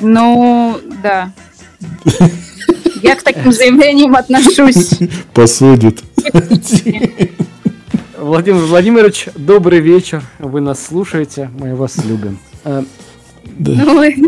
[0.00, 1.32] Ну, да.
[3.02, 4.98] Я к таким заявлениям отношусь.
[5.32, 6.02] Посудит.
[8.18, 10.22] Владимир Владимирович, добрый вечер.
[10.38, 11.50] Вы нас слушаете.
[11.58, 12.38] Мы вас любим.
[12.64, 12.82] Э,
[13.58, 14.22] Ну, и-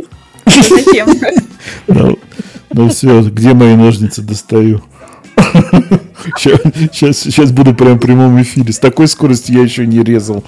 [0.46, 1.08] зачем?
[1.88, 2.18] Ну,
[2.72, 4.82] ну все, где мои ножницы достаю?
[6.36, 8.72] Сейчас, сейчас буду прям в прямом эфире.
[8.72, 10.44] С такой скоростью я еще не резал.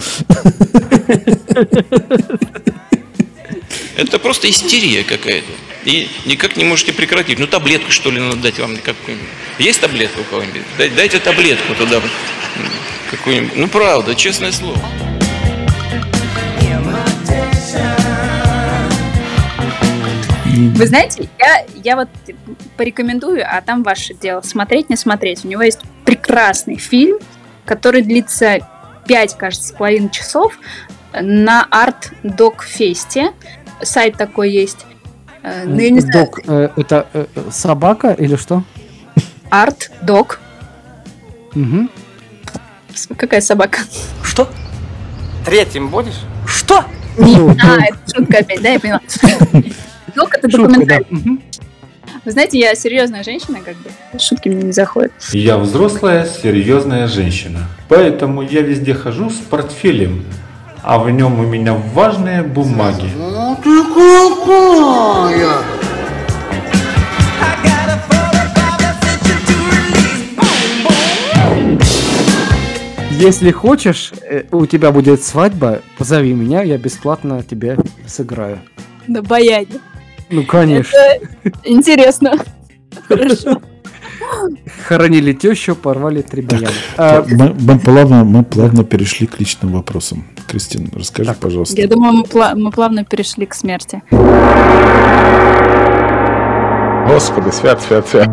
[3.96, 5.46] Это просто истерия какая-то.
[5.84, 7.38] И никак не можете прекратить.
[7.38, 9.28] Ну, таблетку, что ли, надо дать вам какую-нибудь.
[9.58, 10.62] Есть таблетка у кого-нибудь?
[10.78, 12.00] Дай- Дайте таблетку туда.
[13.10, 13.56] Какую-нибудь.
[13.56, 14.78] Ну, правда, честное слово.
[20.74, 22.08] Вы знаете, я, я вот
[22.76, 25.44] порекомендую, а там ваше дело, смотреть, не смотреть.
[25.44, 27.18] У него есть прекрасный фильм,
[27.64, 28.58] который длится
[29.06, 30.58] 5, кажется, с половиной часов
[31.12, 33.32] на Art Dog Фесте.
[33.82, 34.86] Сайт такой есть.
[35.42, 38.62] Э, Ну, я не знаю, Док, э, это э, э, собака или что?
[39.50, 40.38] Art Dog.
[41.54, 41.90] Мгм.
[42.94, 43.78] С- Какая собака?
[44.22, 44.48] Что?
[45.46, 46.20] Третьим будешь?
[46.46, 46.84] Что?
[47.16, 49.00] Ну, А, это шутка опять, да, я поняла.
[50.14, 50.58] Док это да.
[50.58, 51.40] документальный.
[52.24, 53.90] Вы знаете, я серьезная женщина, как бы.
[54.20, 55.12] Шутки мне не заходят.
[55.32, 57.60] Я взрослая, серьезная женщина.
[57.88, 60.24] Поэтому я везде хожу с портфелем,
[60.82, 63.10] а в нем у меня важные бумаги.
[63.16, 65.58] Ну ты какая!
[73.20, 78.60] Если хочешь, э, у тебя будет свадьба, позови меня, я бесплатно тебе сыграю.
[79.08, 79.78] Да баяги.
[80.30, 80.96] Ну, конечно.
[81.42, 82.32] Это интересно.
[83.08, 83.60] Хорошо.
[84.88, 86.68] Хоронили тещу, порвали три баяна.
[86.96, 90.24] А, Мы, мы плавно, мы плавно перешли к личным вопросам.
[90.46, 91.80] Кристина, расскажи, пожалуйста.
[91.80, 94.02] Я думаю, мы, пла- мы плавно перешли к смерти.
[97.08, 98.28] Господи, свят, свят, свят.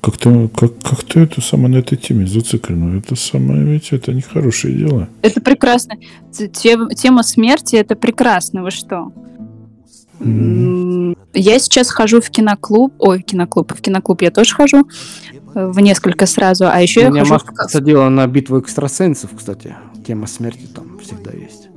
[0.00, 2.96] Как-то, как, как-то это самое на этой теме зациклено.
[2.98, 5.08] Это самое, ведь это нехорошие дела.
[5.22, 5.96] Это прекрасно.
[6.36, 8.62] Т- те- Тема смерти это прекрасно.
[8.62, 9.10] Вы что?
[10.20, 12.94] Я сейчас хожу в киноклуб.
[12.98, 13.72] Ой, киноклуб.
[13.76, 14.88] В киноклуб я тоже хожу.
[15.54, 16.66] В несколько сразу.
[16.66, 19.76] А еще у я меня хожу в Машка садила на битву экстрасенсов, кстати.
[20.06, 21.68] Тема смерти там всегда есть.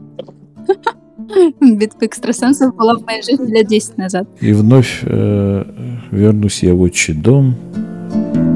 [1.59, 4.27] Битва экстрасенсов была в моей жизни лет 10 назад.
[4.39, 5.63] И вновь э,
[6.11, 7.55] вернусь я в отчий дом.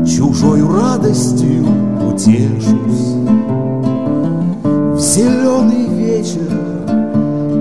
[0.06, 1.65] Чужою радостью
[2.02, 3.13] утешусь
[4.93, 6.50] В зеленый вечер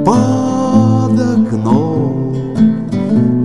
[0.04, 0.51] под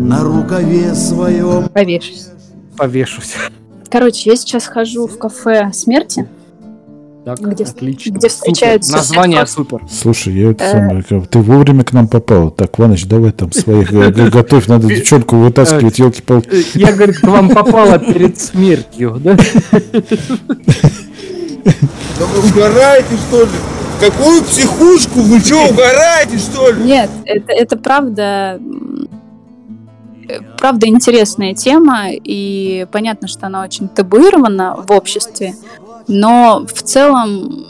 [0.07, 2.27] На рукаве своем Повешусь.
[2.77, 3.33] Повешусь.
[3.91, 6.25] Короче, я сейчас хожу в кафе смерти,
[7.25, 8.11] Так, где, отлично.
[8.13, 8.93] где встречаются...
[8.93, 9.81] Название всех- супер.
[9.91, 10.71] Слушай, я это Э.
[10.71, 12.51] самое, ты вовремя к нам попал.
[12.51, 16.47] Так, Ваныч, давай там своих э, готовь, надо девчонку вытаскивать, елки-палки.
[16.53, 19.35] Э, Я, говорит, к вам попала перед смертью, да?
[22.17, 23.49] Да вы угораете, что ли?
[23.99, 25.19] Какую психушку?
[25.19, 26.83] Вы что, угораете, что ли?
[26.85, 28.57] Нет, это, это правда...
[30.27, 35.55] э, Правда интересная тема, и понятно, что она очень табуирована в обществе,
[36.07, 37.65] но в целом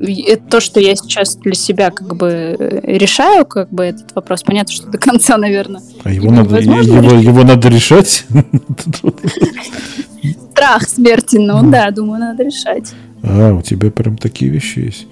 [0.00, 4.42] это то, что я сейчас для себя как бы э, решаю, как бы этот вопрос.
[4.42, 8.26] Понятно, что до конца, наверное, А его надо, его, его надо решать.
[10.52, 12.92] страх смерти, ну да, думаю, надо решать.
[13.22, 15.06] А, у тебя прям такие вещи есть.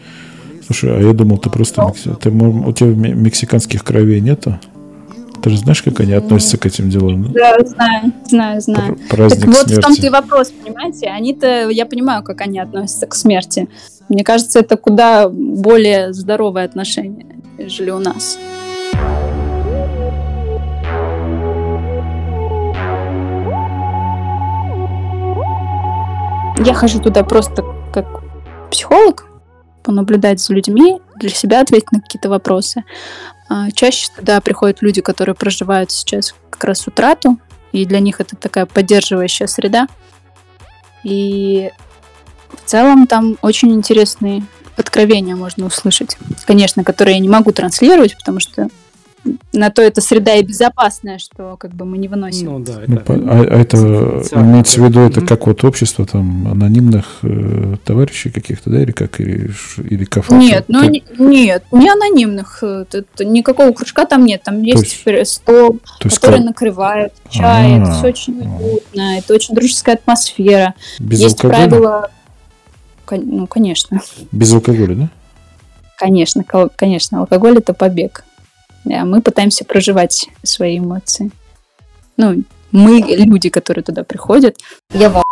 [0.67, 1.83] Слушай, а я думал, ты просто...
[1.83, 4.59] мекси- Ты, у тебя ме- мексиканских кровей нету?
[5.42, 7.33] Ты же знаешь, как они относятся к этим делам?
[7.33, 8.94] Да, знаю, знаю, знаю.
[8.94, 9.83] Пр- праздник так вот в смерти.
[9.83, 11.09] том-то и вопрос, понимаете?
[11.09, 13.68] Они-то, я понимаю, как они относятся к смерти.
[14.09, 17.26] Мне кажется, это куда более здоровое отношение,
[17.59, 18.38] нежели у нас.
[26.64, 28.22] Я хожу туда просто как
[28.70, 29.26] психолог,
[29.83, 32.85] понаблюдать за людьми, для себя ответить на какие-то вопросы.
[33.48, 37.38] А, Чаще туда приходят люди, которые проживают сейчас как раз утрату,
[37.72, 39.88] и для них это такая поддерживающая среда.
[41.02, 41.70] И
[42.50, 44.44] в целом там очень интересные
[44.76, 46.16] откровения можно услышать.
[46.46, 48.68] Конечно, которые я не могу транслировать, потому что
[49.53, 52.47] на то эта среда и безопасная, что как бы мы не выносим.
[52.47, 56.49] Ну да, Ну, по- а, а это имеется в виду, это как вот общество там
[56.51, 59.53] анонимных э, товарищей каких-то, да, или как, или,
[59.89, 60.35] или кафе?
[60.37, 62.59] Нет, ну не- нет, не анонимных.
[62.63, 64.43] э, т- Никакого кружка там нет.
[64.43, 67.79] Там есть есть- стол, то есть который как- накрывает чай.
[67.81, 67.95] Это А.
[67.95, 69.19] все очень уютно.
[69.19, 70.75] Это очень дружеская атмосфера.
[70.99, 71.69] Без есть алкоголя?
[71.69, 72.11] правила.
[73.11, 74.01] Ну, конечно.
[74.33, 75.09] Без алкоголя, да?
[75.99, 78.25] Конечно, конечно, алкоголь это побег.
[78.87, 81.31] А мы пытаемся проживать свои эмоции.
[82.16, 84.57] Ну, мы люди, которые туда приходят.
[84.92, 85.18] Я в.
[85.18, 85.23] Э,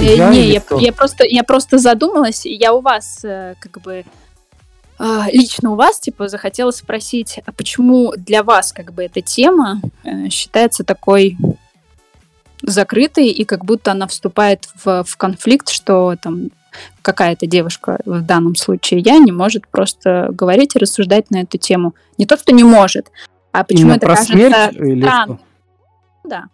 [0.00, 0.78] Я Не, я, кто?
[0.78, 4.04] я просто, я просто задумалась, и я у вас э, как бы
[4.98, 9.80] а, лично у вас типа захотела спросить, а почему для вас как бы эта тема
[10.04, 11.36] э, считается такой
[12.62, 16.50] закрытой и как будто она вступает в, в конфликт, что там
[17.02, 21.94] какая-то девушка в данном случае я не может просто говорить и рассуждать на эту тему.
[22.18, 23.10] Не то, что не может,
[23.52, 25.38] а почему Именно это про кажется смерть или странным.
[25.38, 26.28] что?
[26.28, 26.44] Да.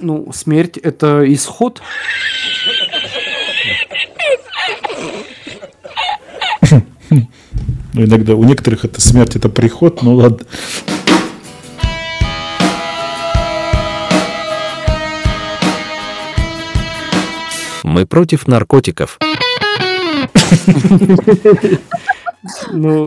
[0.00, 1.82] Ну, смерть это исход.
[7.10, 7.22] Ну,
[7.94, 10.46] иногда у некоторых это смерть, это приход, ну ладно.
[17.88, 19.18] Мы против наркотиков.
[22.72, 23.04] Ну,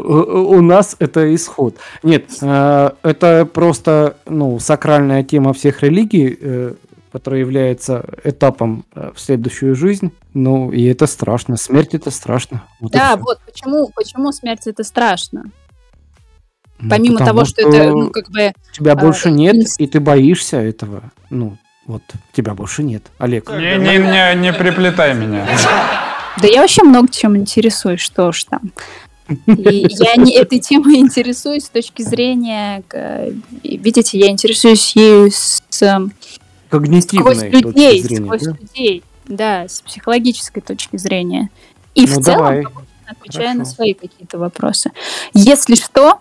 [0.50, 1.78] у нас это исход.
[2.04, 6.74] Нет, э, это просто ну, сакральная тема всех религий, э,
[7.12, 10.12] которая является этапом э, в следующую жизнь.
[10.34, 11.58] Ну, и это страшно.
[11.58, 12.63] Смерть это страшно.
[12.80, 15.46] Вот да, вот почему, почему смерть это страшно.
[16.80, 18.54] Ну, Помимо того, что, это, ну, как бы...
[18.74, 21.04] Тебя а, больше нет, инс- и ты боишься этого.
[21.30, 23.04] Ну, вот, тебя больше нет.
[23.17, 23.50] Олег.
[23.50, 25.48] Не, не, не, не приплетай меня.
[26.41, 28.72] Да я вообще много чем интересуюсь, что ж там.
[29.48, 32.84] И я не этой темой интересуюсь с точки зрения,
[33.63, 35.62] видите, я интересуюсь ею с,
[36.70, 38.52] Когнитивной сквозь точки людей, зрения, сквозь да?
[38.52, 41.50] людей, да, с психологической точки зрения.
[41.96, 42.63] И Ну, в целом, давай.
[43.06, 44.91] отвечая на свои какие-то вопросы.
[45.34, 46.20] Если что,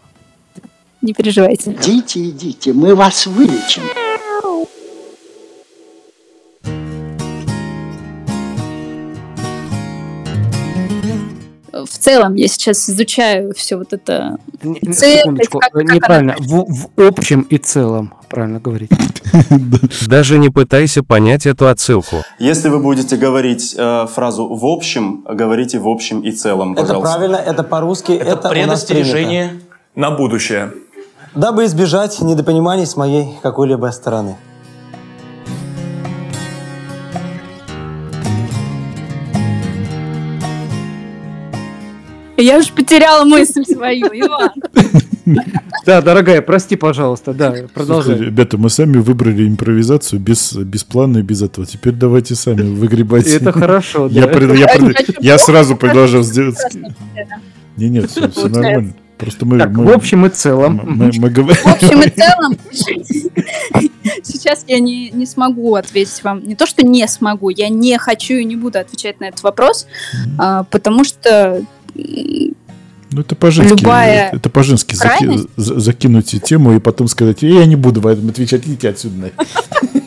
[1.02, 1.72] не переживайте.
[1.72, 3.82] Идите, идите, мы вас вылечим.
[11.86, 14.38] В целом, я сейчас изучаю все вот это.
[14.62, 16.36] Не- Секундочку, как- как она неправильно.
[16.38, 16.66] В,
[16.96, 18.90] в общем и целом, правильно говорить.
[20.06, 22.16] Даже не пытайся понять эту отсылку.
[22.38, 27.14] Если вы будете говорить э, фразу в общем, говорите в общем и целом, Это пожалуйста.
[27.14, 29.60] правильно, это по-русски, это, нас предостережение
[29.94, 30.72] на будущее.
[31.34, 34.36] Дабы избежать недопониманий с моей какой-либо стороны.
[42.40, 44.50] Я уж потеряла мысль свою, Иван.
[45.86, 48.18] Да, дорогая, прости, пожалуйста, да, Слушайте, продолжай.
[48.18, 51.66] ребята, мы сами выбрали импровизацию без, без плана и без этого.
[51.66, 53.36] Теперь давайте сами выгребайте.
[53.36, 54.28] Это хорошо, Я, да.
[54.28, 56.56] пред- я, пред- хочу- я сразу предложил сделать...
[56.72, 57.42] Прекрасно.
[57.76, 58.48] Не, нет, все, Получается.
[58.48, 58.92] нормально.
[59.20, 59.58] Просто мы...
[59.58, 60.80] Так, мы- в общем и целом.
[60.82, 61.62] мы, мы говорим...
[61.62, 62.56] В общем и целом,
[64.22, 66.42] сейчас я не, не смогу ответить вам.
[66.46, 69.86] Не то, что не смогу, я не хочу и не буду отвечать на этот вопрос,
[70.38, 71.62] а, потому что
[71.94, 73.80] Ну, это по-женски.
[73.80, 78.28] Любая это по-женски заки- закинуть тему и потом сказать, «Э, я не буду в этом
[78.30, 79.16] отвечать, идите отсюда.
[79.16, 79.34] нафиг».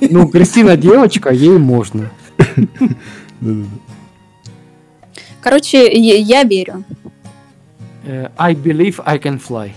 [0.11, 2.09] Ну, Кристина девочка, ей можно.
[5.41, 6.83] Короче, я верю.
[8.03, 9.71] Э, I believe I can fly.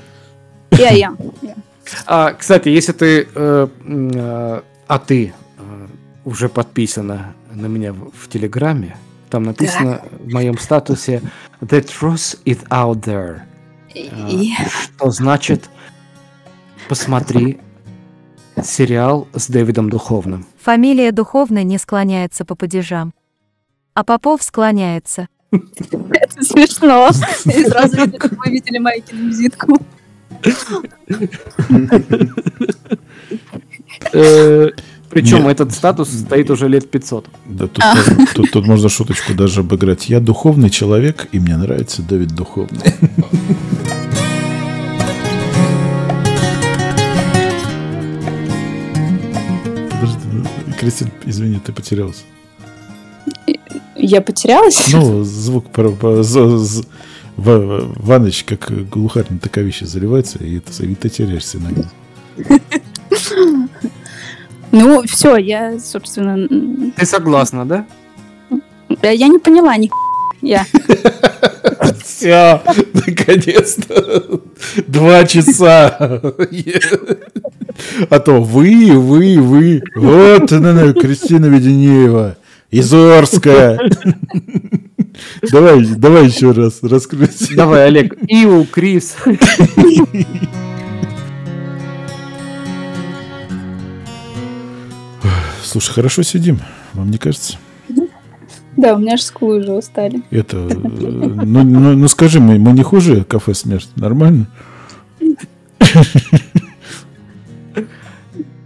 [0.73, 1.17] Я, я.
[1.43, 1.55] я.
[2.07, 5.87] А, кстати, если ты, э, э, а ты э,
[6.25, 8.97] уже подписана на меня в, в Телеграме,
[9.31, 11.23] там написано в моем статусе
[11.61, 13.43] The truth is out there.
[13.95, 15.71] А, И- Что значит
[16.89, 17.61] посмотри
[18.63, 20.45] сериал с Дэвидом Духовным.
[20.61, 23.13] Фамилия Духовна не склоняется по падежам.
[23.95, 25.29] А Попов склоняется.
[25.51, 27.11] Это смешно.
[27.45, 29.79] И сразу видно, как вы видели Майкину визитку.
[35.11, 35.53] Причем Нет.
[35.53, 37.29] этот статус стоит уже лет 500.
[37.47, 40.09] Да, тут, можно, тут, тут можно шуточку даже обыграть.
[40.09, 42.83] Я духовный человек, и мне нравится Давид Духовный.
[49.91, 50.45] Подожди, ну,
[50.79, 52.25] Кристин, извини, ты потерялся.
[53.99, 54.93] Я потерялась?
[54.93, 55.71] Ну, звук
[57.37, 61.89] в- Ваныч, как глухарь на таковище заливается, и, это, и ты теряешься иногда.
[64.73, 66.49] Ну, все, я, собственно...
[66.97, 67.87] Ты согласна, да?
[69.01, 69.91] да, Я не поняла ни
[70.43, 70.67] Я.
[72.05, 72.63] Все,
[72.95, 74.41] наконец-то.
[74.87, 76.23] Два часа.
[78.11, 79.83] А то вы, вы, вы.
[79.95, 82.37] Вот она, Кристина Веденеева.
[82.71, 83.79] Из Орска.
[85.51, 87.55] Давай, давай еще раз раскройся.
[87.57, 88.15] Давай, Олег.
[88.29, 89.17] Иу, Крис.
[95.63, 96.61] Слушай, хорошо сидим,
[96.93, 97.59] вам не кажется?
[98.77, 100.23] Да, у меня аж скулы уже устали.
[100.31, 104.47] Это, э, ну, ну, ну скажи, мы, мы не хуже кафе смерть, нормально?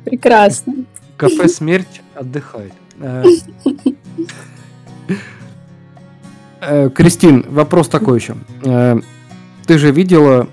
[0.05, 0.75] Прекрасно.
[1.17, 2.73] Кафе «Смерть» отдыхает.
[3.01, 3.25] Э,
[6.61, 8.37] э, Кристин, вопрос такой еще.
[8.65, 8.99] Э,
[9.67, 10.49] Ты же видела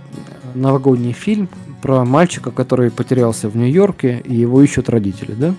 [0.56, 1.50] новогодний фильм
[1.82, 5.54] про мальчика, который потерялся в Нью-Йорке, и его ищут родители, да?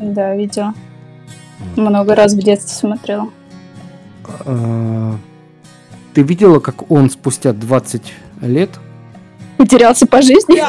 [0.00, 0.74] Да, видела.
[1.76, 3.28] Много раз в детстве смотрела.
[6.14, 8.02] Ты видела, как он спустя 20
[8.42, 8.70] лет
[9.56, 10.60] Потерялся по жизни?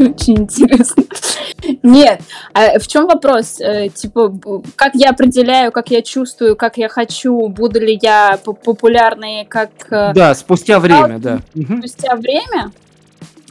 [0.14, 1.04] Очень интересно.
[1.82, 2.20] Нет,
[2.54, 3.60] а в чем вопрос?
[3.60, 4.32] Э, Типа,
[4.76, 9.70] как я определяю, как я чувствую, как я хочу, буду ли я п- популярной, как...
[9.90, 11.40] э, Да, спустя время, да.
[11.54, 12.72] спустя время?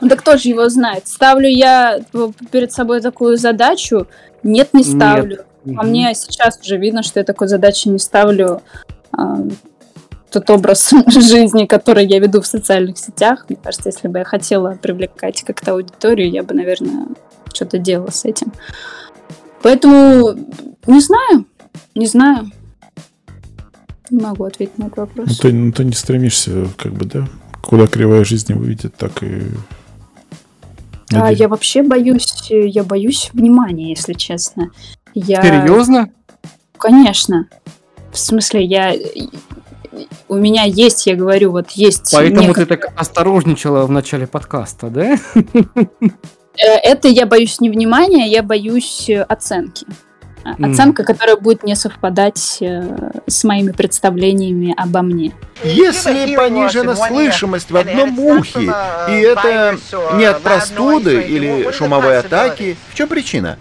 [0.01, 1.07] Да кто же его знает?
[1.07, 4.07] Ставлю я п- перед собой такую задачу?
[4.43, 4.87] Нет, не Нет.
[4.95, 5.37] ставлю.
[5.65, 5.87] А Мгм.
[5.89, 8.61] мне сейчас уже видно, что я такой задачи не ставлю.
[10.31, 14.75] Тот образ жизни, который я веду в социальных сетях, мне кажется, если бы я хотела
[14.75, 17.07] привлекать как-то аудиторию, я бы, наверное,
[17.53, 18.51] что-то делала с этим.
[19.61, 20.35] Поэтому
[20.87, 21.45] не знаю,
[21.95, 22.51] не знаю.
[24.09, 25.37] Не могу ответить на этот Ну вопрос.
[25.37, 27.27] ты, ну, ты не стремишься, как бы, да?
[27.61, 29.43] Куда кривая жизнь выведет, так и...
[31.11, 34.71] А, я вообще боюсь, я боюсь внимания, если честно.
[35.13, 35.41] Я...
[35.41, 36.09] Серьезно?
[36.77, 37.47] Конечно.
[38.11, 38.95] В смысле, я...
[40.29, 42.13] У меня есть, я говорю, вот есть...
[42.13, 45.17] Поэтому нек- ты так осторожничала в начале подкаста, да?
[45.33, 49.87] Э, Это я боюсь не внимания, я боюсь э, оценки.
[50.43, 50.55] А.
[50.65, 55.33] Оценка, которая будет не совпадать э, с моими представлениями обо мне.
[55.63, 58.71] Если понижена слышимость в одном ухе,
[59.09, 59.77] и это
[60.13, 63.57] не от простуды или шумовой атаки, в чем причина?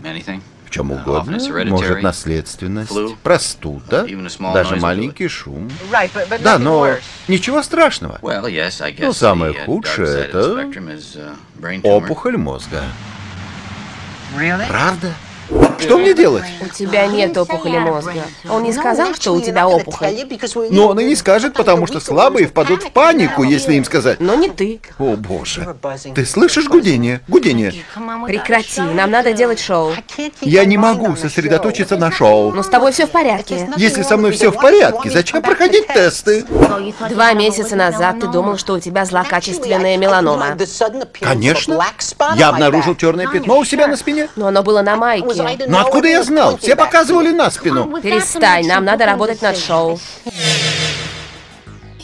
[0.68, 1.38] В чем угодно.
[1.70, 2.92] Может, наследственность,
[3.22, 4.06] простуда,
[4.52, 5.70] даже маленький шум.
[6.42, 6.90] Да, но
[7.26, 8.18] ничего страшного.
[8.20, 10.66] Ну, самое худшее— это
[11.84, 12.82] опухоль мозга.
[14.68, 15.14] Правда?
[15.78, 16.44] Что мне делать?
[16.60, 18.24] У тебя нет опухоли мозга.
[18.48, 20.26] Он не сказал, что у тебя опухоль.
[20.70, 24.20] Но он и не скажет, потому что слабые впадут в панику, если им сказать.
[24.20, 24.80] Но не ты.
[24.98, 25.76] О, боже.
[26.14, 27.20] Ты слышишь гудение?
[27.28, 27.72] Гудение.
[28.26, 29.92] Прекрати, нам надо делать шоу.
[30.40, 32.52] Я не могу сосредоточиться на шоу.
[32.52, 33.68] Но с тобой все в порядке.
[33.76, 36.44] Если со мной все в порядке, зачем проходить тесты?
[37.10, 40.56] Два месяца назад ты думал, что у тебя злокачественная меланома.
[41.20, 41.84] Конечно.
[42.36, 44.28] Я обнаружил черное пятно у себя на спине.
[44.36, 45.67] Но оно было на майке.
[45.68, 46.56] Но откуда я знал?
[46.58, 48.00] Все показывали на спину.
[48.00, 49.98] Перестань, нам надо работать над шоу.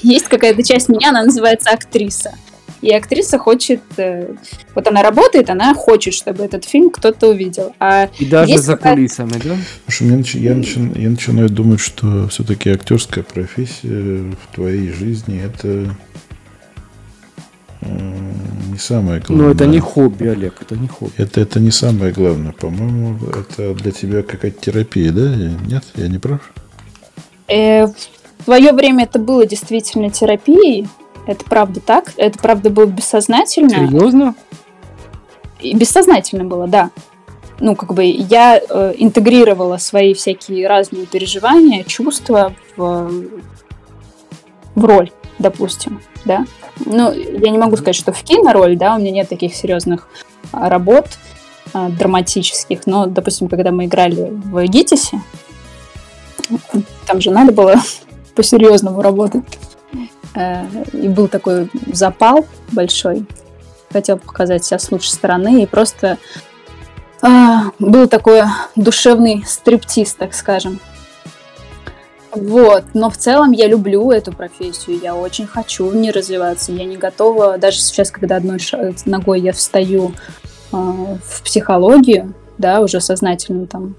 [0.03, 2.35] Есть какая-то часть меня, она называется актриса.
[2.83, 4.35] И актриса хочет, э,
[4.75, 7.75] вот она работает, она хочет, чтобы этот фильм кто-то увидел.
[7.81, 9.57] А И даже за какая- кулисами, да?
[9.87, 13.89] Слушай, мне начи- я, начи- я начинаю думать, что все-таки актерская профессия
[14.35, 15.95] в твоей жизни это
[17.85, 19.47] не самое главное.
[19.47, 21.13] Ну, это не хобби, Олег, это не хобби.
[21.17, 22.53] Это, это не самое главное.
[22.53, 25.35] По-моему, это для тебя какая-то терапия, да?
[25.67, 26.53] Нет, я не прав?
[27.49, 30.89] Э, в свое время это было действительно терапией.
[31.27, 32.13] Это правда так.
[32.17, 33.89] Это правда было бессознательно.
[33.89, 34.35] Серьезно?
[35.61, 36.91] И бессознательно было, да.
[37.61, 43.11] Ну, как бы я э, интегрировала свои всякие разные переживания, чувства в,
[44.75, 46.45] в роль, допустим, да.
[46.85, 50.09] Ну, я не могу сказать, что в кинороль, да, у меня нет таких серьезных
[50.53, 51.07] а, работ
[51.73, 55.21] а, драматических, но, допустим, когда мы играли в ГИТИСе,
[57.07, 57.77] там же надо было
[58.35, 59.45] по-серьезному работать.
[60.35, 63.25] Э, И был такой запал большой.
[63.93, 65.63] Хотел показать себя с лучшей стороны.
[65.63, 66.19] И просто
[67.23, 68.43] а, был такой
[68.75, 70.81] душевный стриптиз, так скажем.
[72.35, 76.85] Вот, но в целом я люблю эту профессию, я очень хочу в ней развиваться, я
[76.85, 80.13] не готова, даже сейчас, когда одной ша- ногой я встаю
[80.73, 83.95] а, в психологию, да, уже сознательно там,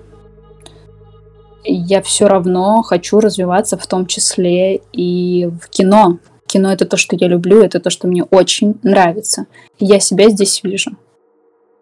[1.63, 6.19] я все равно хочу развиваться в том числе и в кино.
[6.45, 9.47] Кино это то, что я люблю, это то, что мне очень нравится.
[9.79, 10.91] Я себя здесь вижу.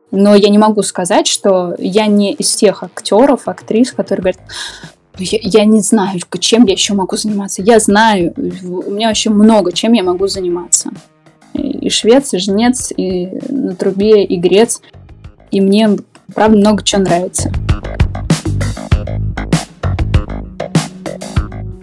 [0.10, 4.88] Но я не могу сказать, что я не из тех актеров, актрис, которые говорят, «Ну,
[5.18, 7.62] я, я не знаю, чем я еще могу заниматься.
[7.62, 10.90] Я знаю, у меня вообще много чем я могу заниматься.
[11.54, 14.82] И, и швец, и жнец, и на трубе, и грец.
[15.52, 15.98] И мне,
[16.34, 17.52] правда, много чего нравится.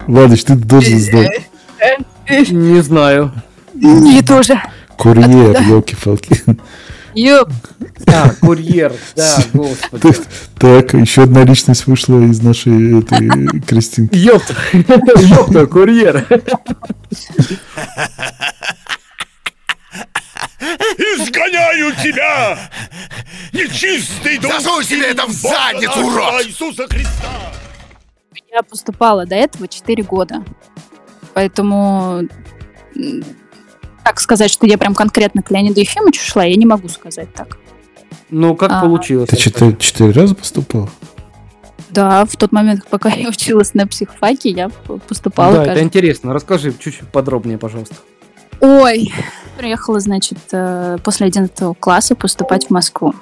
[0.07, 1.41] Владыч, ты должен знать.
[2.29, 3.31] Не знаю.
[3.73, 4.61] Не тоже.
[4.97, 6.35] Курьер, елки-палки.
[7.13, 7.49] Ёп.
[8.07, 10.15] А, курьер, да, господи.
[10.57, 14.15] Так, еще одна личность вышла из нашей этой Кристинки.
[14.15, 16.25] Ёпта, ёпта, курьер.
[20.97, 22.57] Изгоняю тебя!
[23.53, 24.53] Нечистый дух!
[24.53, 26.45] Засунь себе это в задницу, урод!
[26.45, 27.51] Иисуса Христа!
[28.53, 30.43] Я поступала до этого 4 года.
[31.33, 32.23] Поэтому
[34.03, 37.57] так сказать, что я прям конкретно к Леониду Ефимовичу шла, я не могу сказать так.
[38.29, 38.81] Ну, как А.
[38.81, 39.29] получилось?
[39.29, 40.89] Ты четыре, четыре раза поступал?
[41.89, 44.69] Да, в тот момент, пока я училась на психфаке, я
[45.07, 46.33] поступала Да, это каждый- интересно.
[46.33, 47.95] Расскажи чуть-чуть подробнее, пожалуйста.
[48.61, 49.11] Ой,
[49.57, 53.13] приехала, значит, э, после 11 класса поступать в Москву.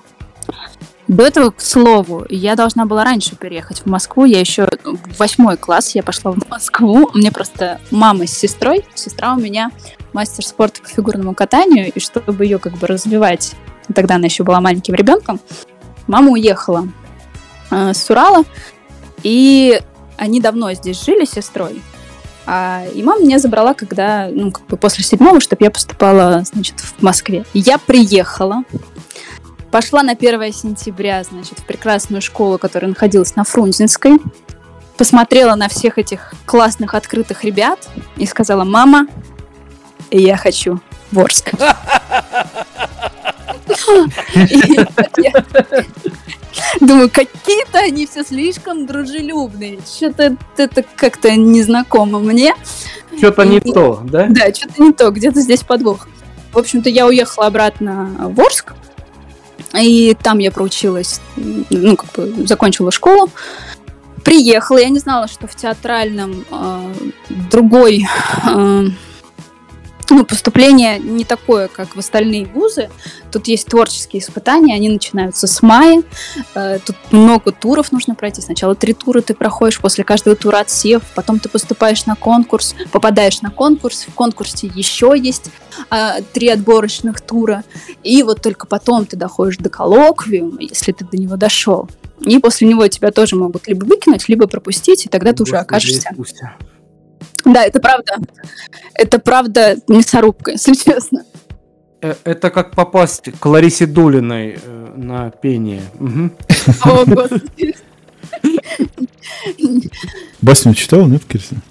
[1.07, 4.25] До этого, к слову, я должна была раньше переехать в Москву.
[4.25, 7.09] Я еще в восьмой класс я пошла в Москву.
[7.15, 9.71] Мне просто мама с сестрой, сестра у меня
[10.13, 13.55] мастер спорта по фигурному катанию, и чтобы ее как бы развивать,
[13.93, 15.39] тогда она еще была маленьким ребенком,
[16.07, 16.87] мама уехала
[17.71, 18.43] э, с Урала,
[19.23, 19.81] и
[20.17, 21.81] они давно здесь жили с сестрой.
[22.45, 26.79] А, и мама меня забрала, когда, ну, как бы после седьмого, чтобы я поступала, значит,
[26.79, 27.45] в Москве.
[27.53, 28.63] Я приехала,
[29.69, 34.19] пошла на 1 сентября, значит, в прекрасную школу, которая находилась на Фрунзенской,
[34.97, 37.87] посмотрела на всех этих классных открытых ребят
[38.17, 39.07] и сказала, мама,
[40.17, 40.79] я хочу
[41.11, 41.51] в Орск.
[44.35, 44.59] И
[45.21, 45.45] я
[46.79, 49.79] Думаю, какие-то они все слишком дружелюбные.
[49.85, 52.53] Что-то это как-то незнакомо мне.
[53.17, 54.27] Что-то не то, да?
[54.29, 56.07] Да, что-то не то, где-то здесь подвох.
[56.51, 58.73] В общем-то, я уехала обратно в Орск,
[59.79, 63.29] и там я проучилась, ну, как бы закончила школу.
[64.23, 66.93] Приехала, я не знала, что в театральном э,
[67.51, 68.05] другой
[68.45, 68.85] э,
[70.09, 72.89] ну, поступление не такое, как в остальные вузы.
[73.31, 76.03] Тут есть творческие испытания, они начинаются с мая.
[76.55, 78.41] Э, Тут много туров нужно пройти.
[78.41, 83.41] Сначала три тура ты проходишь, после каждого тура отсев, потом ты поступаешь на конкурс, попадаешь
[83.41, 85.51] на конкурс, в конкурсе еще есть
[85.89, 87.63] а, три отборочных тура,
[88.03, 91.89] и вот только потом ты доходишь до коллоквиума, если ты до него дошел.
[92.21, 96.09] И после него тебя тоже могут либо выкинуть, либо пропустить, и тогда ты уже окажешься.
[97.53, 98.13] Да, это правда.
[98.93, 101.23] Это правда мясорубка, если честно.
[102.01, 105.81] Э, Это как попасть к Ларисе Дулиной э, на пение.
[106.83, 107.75] О, господи.
[110.41, 111.61] Басню читал, нет, Кирсин?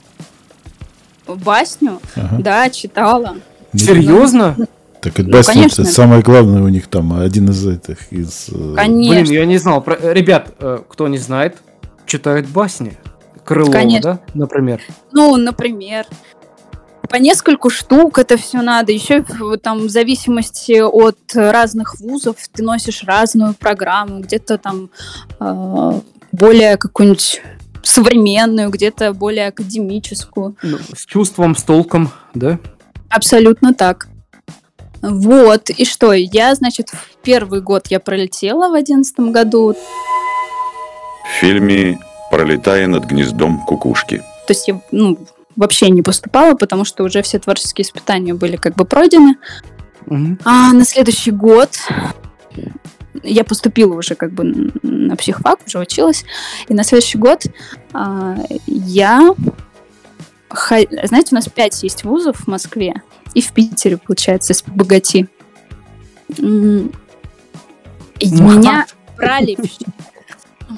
[1.26, 2.01] Басню?
[2.16, 2.37] Ага.
[2.43, 3.37] Да, читала.
[3.74, 4.57] Серьезно?
[5.01, 5.83] Так это Ну, басня, конечно.
[5.83, 8.49] это самое главное у них там, один из этих, из...
[8.51, 9.22] э, Конечно.
[9.24, 9.85] Блин, я не знал.
[9.87, 10.55] Ребят,
[10.89, 11.57] кто не знает,
[12.07, 12.99] читают басни.
[13.49, 14.14] Конечно.
[14.14, 14.80] да, например.
[15.12, 16.07] Ну, например,
[17.09, 18.92] по нескольку штук это все надо.
[18.92, 19.24] Еще
[19.62, 24.20] там в зависимости от разных вузов ты носишь разную программу.
[24.20, 24.90] Где-то там
[25.40, 26.01] э,
[26.32, 27.42] более какую-нибудь
[27.82, 30.57] современную, где-то более академическую.
[30.62, 32.59] Ну, с чувством, с толком, да?
[33.09, 34.09] Абсолютно так.
[35.01, 39.74] Вот, и что, я, значит, в первый год я пролетела в одиннадцатом году,
[41.24, 41.99] В фильме
[42.39, 44.18] «Пролетая над гнездом кукушки».
[44.47, 45.18] то есть я, ну,
[45.57, 49.36] вообще не поступала, потому что уже все творческие испытания были как бы пройдены.
[50.45, 51.76] А на следующий год
[53.24, 56.24] я поступила уже как бы на психфак, уже училась.
[56.68, 57.45] И на следующий год
[57.93, 58.36] а,
[58.66, 59.34] я...
[60.49, 63.03] ха- Знаете, у нас пять есть вузов в Москве
[63.34, 65.28] и в Питере, получается, из богати.
[66.36, 66.41] И
[68.30, 68.86] меня
[69.16, 69.62] брали в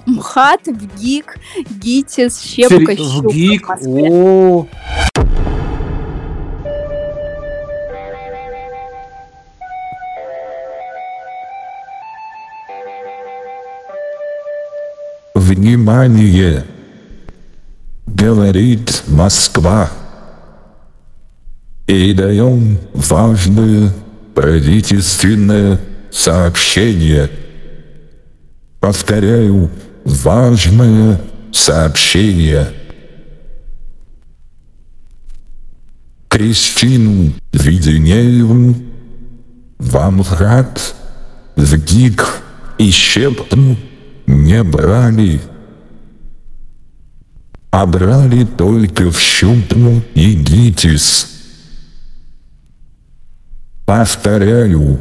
[0.07, 1.36] МХАТ, в ГИК,
[1.82, 3.66] ГИТИС, Щепка, Сери- Щука В ГИК.
[3.80, 4.11] в.
[4.12, 4.66] О,
[15.34, 16.64] Внимание!
[18.07, 19.91] Говорит Москва.
[21.86, 23.93] Передаем важное
[24.34, 25.80] правительственное
[26.11, 27.30] сообщение.
[28.80, 29.70] Повторяю,
[30.06, 31.20] важное
[31.52, 32.72] сообщение.
[36.28, 38.74] Кристину Веденееву
[39.78, 40.94] вам рад
[41.56, 42.40] в ГИК
[42.78, 43.76] и Щепну
[44.26, 45.42] не брали,
[47.70, 51.26] а брали только в Щупну и ГИТИС.
[53.84, 55.00] Повторяю,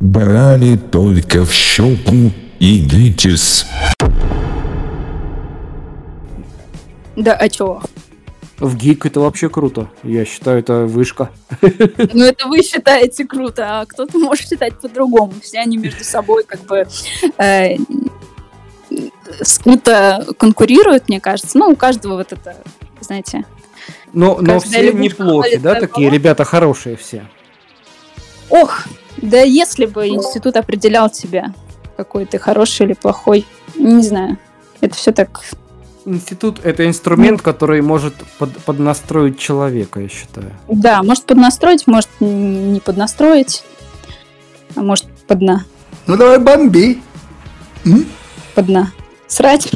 [0.00, 3.66] брали только в Щупну и ГИТИС.
[7.16, 7.82] Да, а чего?
[8.58, 9.90] в ГИК это вообще круто.
[10.02, 11.30] Я считаю, это вышка.
[11.60, 15.34] Ну, это вы считаете круто, а кто-то может считать по-другому.
[15.42, 16.86] Все они между собой как бы
[17.38, 17.76] э,
[19.42, 21.58] скрыто конкурируют, мне кажется.
[21.58, 22.56] Ну, у каждого вот это,
[23.00, 23.44] знаете...
[24.12, 27.26] Но, но все неплохи, да, такие ребята хорошие все.
[28.48, 28.84] Ох,
[29.18, 31.52] да если бы институт определял тебя,
[31.96, 34.38] какой ты хороший или плохой, не знаю.
[34.80, 35.42] Это все так...
[36.04, 40.52] Институт это инструмент, который может под, поднастроить человека, я считаю.
[40.68, 43.64] Да, может поднастроить, может не поднастроить,
[44.76, 45.64] а может подна...
[46.06, 47.00] Ну давай бомби.
[48.54, 48.92] подна...
[49.26, 49.72] Срать.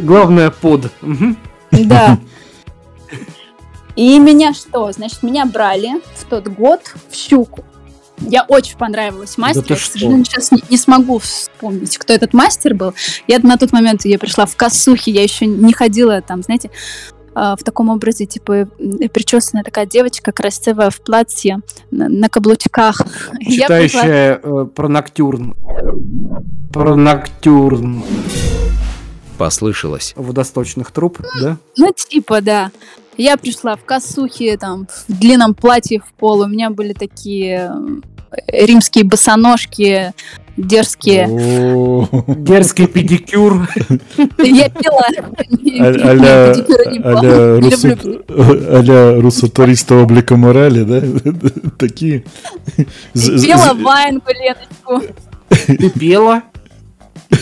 [0.00, 0.90] Главное под.
[1.70, 2.18] Да.
[3.94, 4.90] И меня что?
[4.90, 7.64] Значит, меня брали в тот год в щуку.
[8.28, 9.66] Я очень понравилась мастеру.
[9.66, 9.92] ты я, к что?
[9.92, 12.94] сожалению, сейчас не, не смогу вспомнить, кто этот мастер был.
[13.26, 16.70] Я на тот момент я пришла в косухе, я еще не ходила там, знаете,
[17.34, 21.60] а, в таком образе, типа, э, причесанная такая девочка, красивая в платье,
[21.90, 23.00] на, на каблучках.
[23.40, 25.56] Я пришла- Читающая э, про Ноктюрн.
[26.72, 28.02] Про Ноктюрн.
[29.38, 30.12] Послышалось.
[30.16, 31.56] Водосточных труб, да?
[31.76, 32.70] Ну, типа, да.
[33.16, 36.40] Я пришла в косухе, там, в длинном платье в пол.
[36.40, 37.74] У меня были такие
[38.46, 40.12] римские босоножки,
[40.56, 41.26] дерзкие.
[42.28, 43.68] Дерзкий педикюр.
[44.38, 45.06] Я пила.
[45.80, 47.58] А-
[48.78, 51.02] А-ля руссо-туриста облика морали, да?
[51.78, 52.24] Такие.
[53.14, 55.14] З- Ваенгу Леночку.
[55.66, 56.42] Ты пела?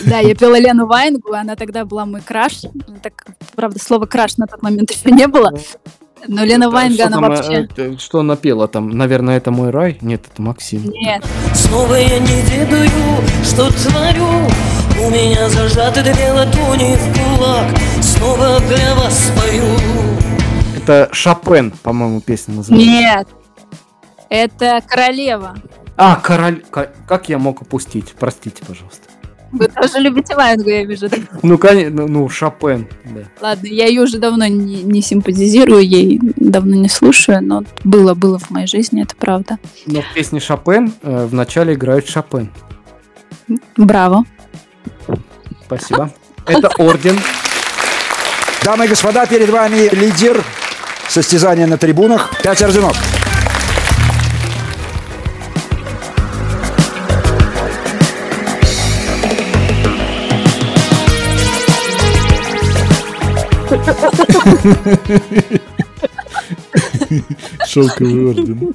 [0.07, 2.62] Да, я пела Лену Ваенгу, она тогда была мой краш.
[3.03, 3.26] Так,
[3.57, 5.53] правда, слова краш на тот момент еще не было.
[6.28, 7.68] Но Лена Ваенга, Что она там, э, вообще...
[7.76, 8.90] э, Что она пела там?
[8.90, 9.98] Наверное, это мой рай?
[10.00, 10.84] Нет, это Максим.
[10.90, 11.24] Нет.
[11.54, 12.90] Снова я не ведаю,
[13.44, 14.26] что творю
[15.06, 17.66] У меня зажаты две ладони в кулак
[18.02, 19.64] Снова для вас пою
[20.76, 22.88] Это Шопен, по-моему, песня называется.
[22.90, 23.28] Нет.
[24.28, 25.56] Это королева.
[25.96, 26.62] А, король...
[26.70, 28.14] ка- Как я мог упустить?
[28.18, 29.08] Простите, пожалуйста.
[29.53, 31.09] Вы тоже любите Ваенгу, я вижу.
[31.09, 31.16] да?
[31.42, 33.22] Ну, конечно, ну, Шопен, да.
[33.40, 38.38] Ладно, я ее уже давно не, не симпатизирую, ей давно не слушаю, но было, было
[38.38, 39.59] в моей жизни, это правда.
[39.86, 42.51] Но в песне Шопен э, в начале играет Шопен.
[43.76, 44.24] Браво.
[45.64, 46.12] Спасибо.
[46.46, 47.18] Это орден.
[48.64, 50.44] Дамы и господа, перед вами лидер
[51.09, 52.30] состязания на трибунах.
[52.42, 53.19] Пять орденов.
[67.66, 68.74] Шелковый орден.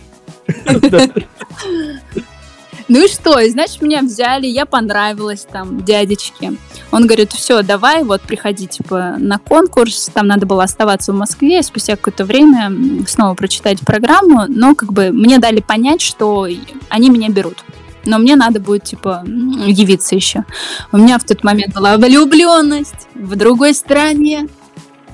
[2.88, 3.40] Ну и что?
[3.40, 6.54] И значит, меня взяли, я понравилась там дядечке.
[6.92, 10.12] Он говорит, все, давай, вот приходи, типа, на конкурс.
[10.14, 12.72] Там надо было оставаться в Москве, спустя какое-то время
[13.08, 14.46] снова прочитать программу.
[14.48, 16.48] Но как бы мне дали понять, что
[16.90, 17.58] они меня берут.
[18.06, 20.46] Но мне надо будет, типа, явиться еще.
[20.92, 24.48] У меня в тот момент была влюбленность в другой стране.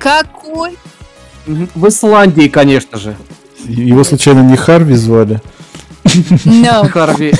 [0.01, 0.77] Какой?
[1.45, 3.15] В Исландии, конечно же.
[3.65, 5.39] Его случайно не Харви звали?
[6.03, 6.89] No.
[6.89, 7.33] Харви.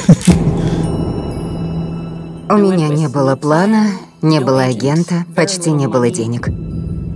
[2.49, 3.87] У меня не было плана,
[4.21, 6.49] не было агента, почти не было денег.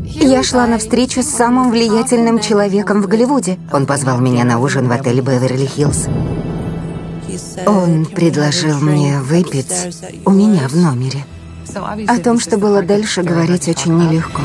[0.06, 3.60] Я шла на встречу с самым влиятельным человеком в Голливуде.
[3.72, 6.10] Он позвал меня на ужин в отель Беверли-Хиллз.
[7.68, 9.74] Он предложил мне выпить
[10.26, 11.26] у меня в номере.
[12.08, 14.42] О том, что было дальше, говорить очень нелегко.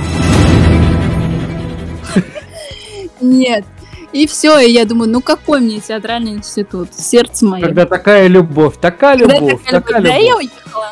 [3.20, 3.64] Нет.
[4.12, 6.88] И все, и я думаю, ну какой мне театральный институт?
[6.94, 7.62] Сердце мое.
[7.62, 10.16] Когда такая любовь, такая Когда любовь, такая такая любовь?
[10.16, 10.90] Да, я уехала.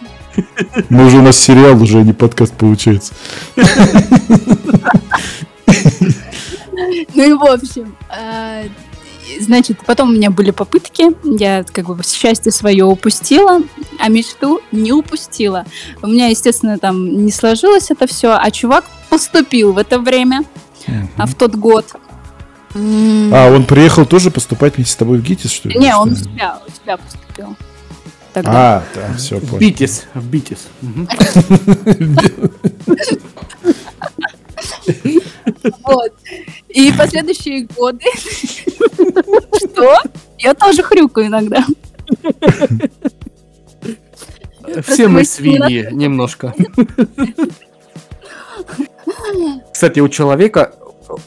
[0.89, 3.13] Мы уже у нас сериал, уже а не подкаст получается.
[7.15, 8.69] Ну и в общем, э,
[9.41, 13.63] значит, потом у меня были попытки, я как бы счастье свое упустила,
[13.99, 15.65] а мечту не упустила.
[16.03, 20.43] У меня, естественно, там не сложилось это все, а чувак поступил в это время,
[21.17, 21.87] а в тот год.
[22.75, 25.79] А, он приехал тоже поступать вместе с тобой в ГИТИС, что ли?
[25.79, 27.57] Не, он у себя, у себя поступил.
[28.33, 28.77] Тогда.
[28.77, 29.59] А, да, все, В понял.
[29.59, 30.69] Битис, в Битис.
[35.83, 36.13] Вот.
[36.69, 38.05] И последующие годы...
[39.57, 39.99] Что?
[40.39, 41.65] Я тоже хрюкаю иногда.
[44.87, 46.55] Все мы свиньи немножко.
[49.79, 50.73] Кстати, у человека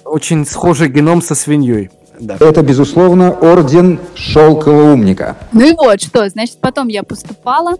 [0.04, 1.90] очень схожий геном со свиньей.
[2.20, 2.36] Да.
[2.38, 5.38] Это, безусловно, орден шелкового умника.
[5.54, 7.78] Ну и вот что, значит, потом я поступала.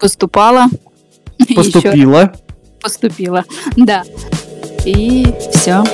[0.00, 0.68] Поступала.
[1.54, 2.32] Поступила.
[2.80, 3.44] Поступила,
[3.76, 4.04] да.
[4.86, 5.84] И все.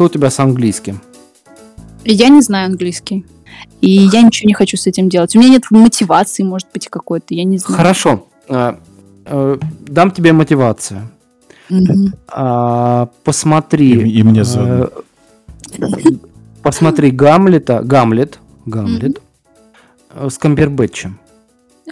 [0.00, 0.98] Что у тебя с английским?
[2.06, 3.26] Я не знаю английский.
[3.82, 5.36] И я ничего не хочу с этим делать.
[5.36, 7.76] У меня нет мотивации, может быть, какой-то, я не знаю.
[7.76, 8.26] Хорошо.
[8.48, 8.78] А,
[9.26, 11.02] э, Дам тебе мотивацию.
[12.28, 13.90] А, Посмотри.
[13.90, 14.88] И- и мне заодно.
[15.78, 15.86] э,
[16.62, 17.82] Посмотри Гамлета.
[17.82, 18.38] Гамлет.
[18.64, 19.20] Гамлет.
[20.14, 21.18] э, С Камбербэтчем.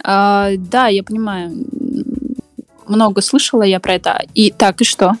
[0.03, 1.51] А, да, я понимаю.
[2.87, 4.25] Много слышала я про это.
[4.33, 5.13] И так, и что?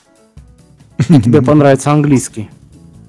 [1.07, 2.49] Тебе понравится английский.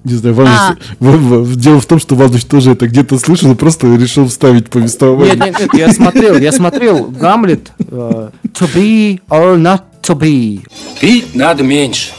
[0.03, 0.75] Не знаю, Ваныч, А.
[0.99, 4.69] в- в- дело в том, что Ваныч тоже это где-то слышал и просто решил вставить
[4.69, 5.35] повествование.
[5.35, 7.71] Нет, нет, нет, я смотрел, я смотрел Гамлет.
[7.77, 10.61] э, To be or not to be.
[10.99, 12.11] Пить надо меньше.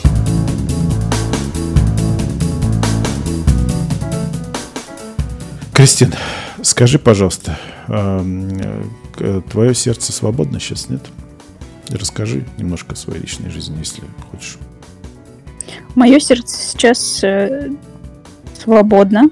[5.72, 6.14] Кристин,
[6.62, 7.58] скажи, пожалуйста,
[9.50, 11.02] твое сердце свободно сейчас, нет?
[11.88, 14.56] Расскажи немножко о своей личной жизни, если хочешь.
[15.94, 17.70] Мое сердце сейчас э,
[18.58, 19.28] свободно.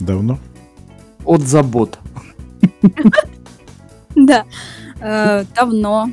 [0.00, 0.38] Давно?
[1.24, 1.98] От забот.
[4.16, 4.44] Да.
[5.00, 6.08] Э, давно.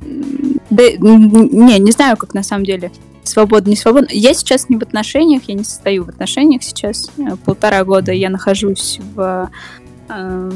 [0.00, 2.92] Да, не, не знаю, как на самом деле.
[3.24, 4.08] Свободно, не свободно.
[4.10, 7.10] Я сейчас не в отношениях, я не состою в отношениях сейчас.
[7.18, 9.50] Э, Полтора года я нахожусь в
[10.10, 10.50] э,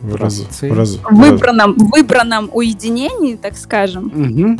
[0.00, 4.58] В раз- в раз- в раз- выбранном, выбранном уединении, так скажем.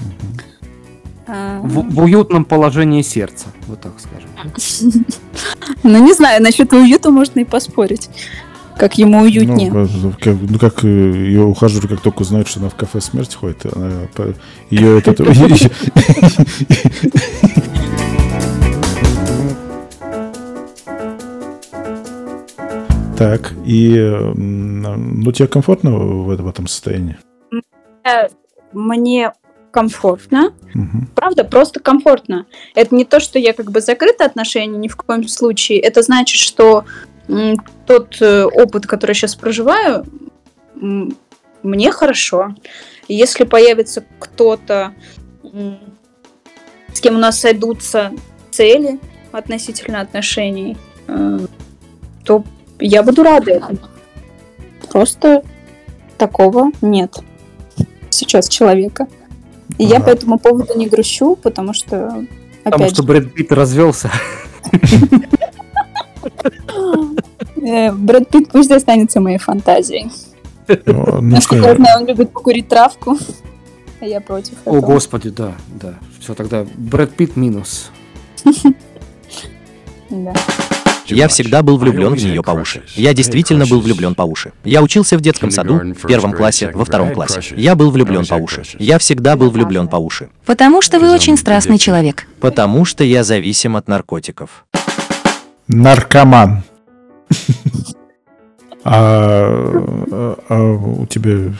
[1.26, 4.28] Э, В, в уютном положении сердца, вот так скажем.
[5.82, 8.08] Ну, не знаю, насчет уюта можно и поспорить.
[8.76, 9.70] Как ему уютнее.
[9.70, 13.34] Ну, ну, как, ну, как ее ухажеры, как только узнают, что она в кафе смерть
[13.34, 14.34] ходит, она, по-
[14.70, 15.20] ее этот...
[23.20, 23.90] Так, и
[24.34, 27.18] ну тебе комфортно в, этом- в этом состоянии?
[28.72, 29.34] Мне
[29.70, 30.54] комфортно.
[30.72, 31.06] Мгм.
[31.14, 32.46] Правда, просто комфортно.
[32.74, 35.80] Это не то, что я как бы закрыта отношения ни в коем случае.
[35.80, 36.86] Это значит, что
[37.86, 40.06] тот э, опыт, который я сейчас проживаю,
[40.74, 42.54] мне хорошо.
[43.06, 44.94] Если появится кто-то,
[46.94, 48.12] с кем у нас сойдутся
[48.50, 48.98] цели
[49.30, 51.38] относительно отношений, э,
[52.24, 52.44] то
[52.80, 53.78] я буду рада этому.
[54.90, 55.42] Просто
[56.18, 57.18] такого нет
[58.10, 59.06] сейчас человека.
[59.78, 60.06] И я Ага.
[60.06, 62.24] по этому поводу не грущу, потому что,
[62.64, 64.10] Потому что же, Брэд Питт развелся.
[67.62, 70.10] э, Брэд Питт пусть останется моей фантазией.
[70.86, 73.16] Ну, Насколько я знаю, он любит покурить травку.
[74.00, 75.94] А я против О, господи, да, да.
[76.20, 77.90] Все, тогда Брэд Питт минус.
[80.10, 80.32] Да.
[81.10, 82.82] Я всегда был влюблен в нее по уши.
[82.94, 84.52] Я действительно был влюблен по уши.
[84.64, 87.54] Я учился в детском саду, в первом классе, во втором классе.
[87.56, 88.62] Я был влюблен по уши.
[88.78, 90.28] Я всегда был влюблен по уши.
[90.46, 92.26] Потому что вы очень страстный человек.
[92.40, 94.64] Потому что я зависим от наркотиков.
[95.68, 96.62] Наркоман.
[98.82, 99.46] А,
[100.10, 101.52] а- а у тебя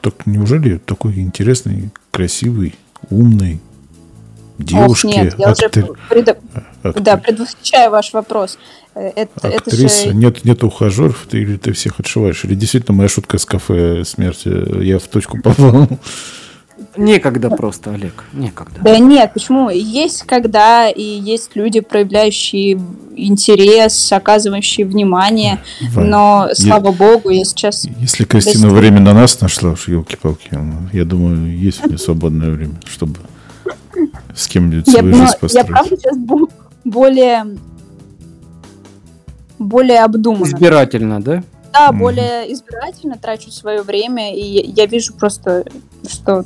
[0.00, 2.74] так неужели такой интересный, красивый,
[3.08, 3.60] умный
[4.58, 6.38] девушки, Ох, нет, я уже актер- предо-
[6.82, 8.58] актер- да, предвосхищаю ваш вопрос.
[8.96, 10.14] Э, Это, это актриса, же...
[10.14, 12.44] нет, нет ухажеров, ты или ты всех отшиваешь?
[12.44, 15.86] Или действительно моя шутка с кафе смерти, я в точку попал?
[16.96, 18.80] Некогда просто, Олег, некогда.
[18.82, 19.70] Да нет, почему?
[19.70, 22.78] Есть когда, и есть люди, проявляющие
[23.16, 25.58] интерес, оказывающие внимание,
[25.92, 27.86] Вань, но, я- слава богу, я сейчас...
[27.98, 31.98] Если Кристина достигла- время на нас нашла, уж елки-палки, ну, я думаю, есть у меня
[31.98, 33.16] свободное время, чтобы
[34.34, 35.66] с кем-нибудь Я, свою жизнь я построить.
[35.68, 36.16] правда сейчас
[36.84, 37.46] более...
[39.58, 40.44] более обдуманно.
[40.44, 41.42] Избирательно, да?
[41.72, 45.64] Да, более избирательно трачу свое время, и я я вижу просто,
[46.08, 46.44] что...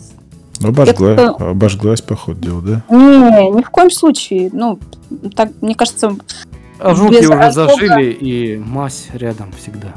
[0.62, 2.82] Обожгла, Это- обожглась, по ходу дела, да?
[2.94, 4.50] Не, ни в коем случае.
[4.52, 4.78] Ну,
[5.34, 6.16] так, мне кажется,
[6.78, 9.94] Ожоги без уже ожога- зажили, и мазь рядом всегда.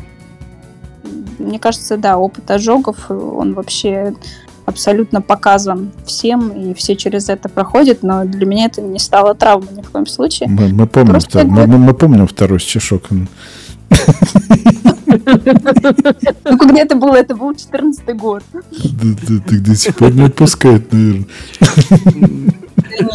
[1.40, 4.14] мне кажется, да, опыт ожогов, он вообще
[4.66, 9.74] абсолютно показан всем, и все через это проходят, но для меня это не стало травмой
[9.76, 10.50] ни в коем случае.
[10.50, 13.04] Мы, мы помним, Просто втор- мы, мы- мы помним второй стишок.
[16.46, 18.44] Ну, когда это было, это был 14 год.
[18.52, 21.26] Так до сих пор не отпускает, наверное.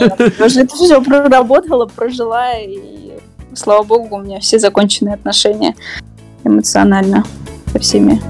[0.01, 3.13] Нет, уже это все проработала, прожила, и
[3.55, 5.75] слава богу, у меня все законченные отношения
[6.45, 7.25] эмоционально
[7.73, 8.21] со всеми.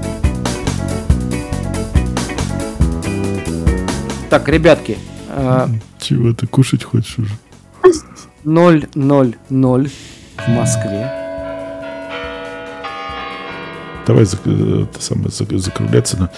[4.29, 4.97] Так, ребятки,
[5.29, 5.67] э,
[5.99, 7.33] Чего ты кушать хочешь уже?
[8.43, 9.89] 000
[10.37, 11.11] в Москве.
[14.05, 16.17] Давай зак- э, это самое, зак- закругляться.
[16.19, 16.29] На...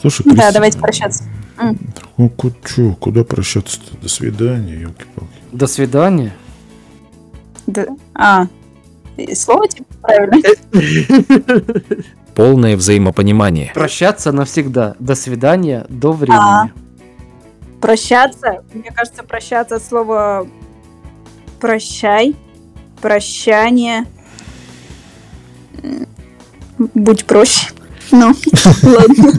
[0.00, 1.24] Слушай, Да, Кристина, давайте прощаться.
[2.16, 3.96] Ну, ку- чё, куда прощаться-то?
[4.00, 5.32] До свидания, елки-палки.
[5.52, 6.32] До свидания.
[7.66, 7.86] Да.
[8.14, 8.46] А,
[9.34, 10.36] слово типа правильно?
[12.34, 13.70] Полное взаимопонимание.
[13.74, 14.94] Прощаться навсегда.
[14.98, 16.38] До свидания, до времени.
[16.38, 16.70] А.
[17.80, 20.46] Прощаться, мне кажется, прощаться от слова
[21.60, 22.36] прощай,
[23.00, 24.06] прощание.
[26.94, 27.68] Будь проще.
[28.10, 28.34] Ну,
[28.82, 29.32] ладно.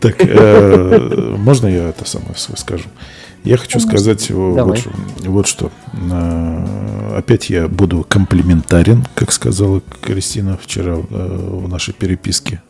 [0.00, 2.88] Так, э, можно я это самое скажу?
[3.44, 4.86] Я хочу сказать вот,
[5.20, 5.70] вот что.
[5.92, 12.62] Э, Опять я буду комплиментарен, как сказала Кристина вчера э, в нашей переписке.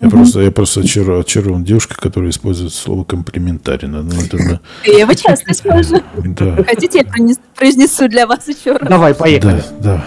[0.00, 3.92] Я, просто, я просто очаров- очарован девушкой, которая использует слово комплиментарен.
[3.92, 6.02] Ну, это, да, Я его часто использую.
[6.16, 6.64] Да.
[6.64, 8.88] Хотите, я произнесу для вас еще раз?
[8.88, 9.62] Давай, поехали.
[9.80, 10.04] Да, да.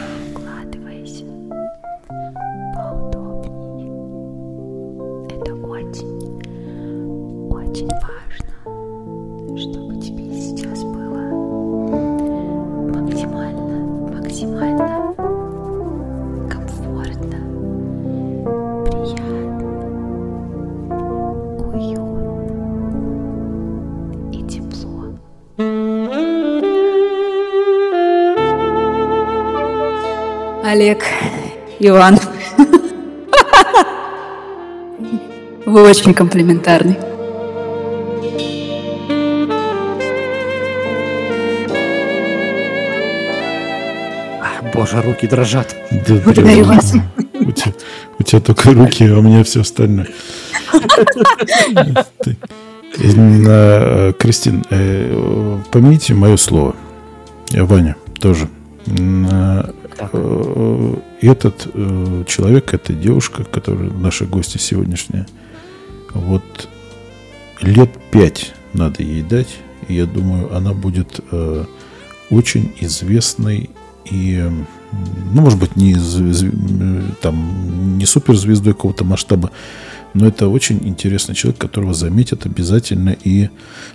[31.86, 32.20] Иван.
[35.66, 36.98] Вы очень комплиментарный.
[44.74, 45.76] Боже, руки дрожат.
[45.92, 46.74] Да, Благодарю да.
[46.74, 46.94] вас.
[47.40, 47.74] У тебя,
[48.20, 50.08] у тебя только руки, а у меня все остальное.
[52.96, 56.76] Э, Кристин, э, помяните мое слово.
[57.52, 58.48] И Ваня тоже.
[61.24, 65.26] Э, э, Этот э, человек, эта девушка, которая наши гости сегодняшние,
[66.14, 66.44] вот
[67.62, 69.58] лет пять надо ей дать.
[69.88, 71.66] И я думаю, она будет э,
[72.30, 73.70] очень известной
[74.06, 74.50] и
[75.34, 79.50] ну, может быть, не, э, там, не суперзвездой какого-то масштаба,
[80.14, 83.50] но это очень интересный человек, которого заметят обязательно, и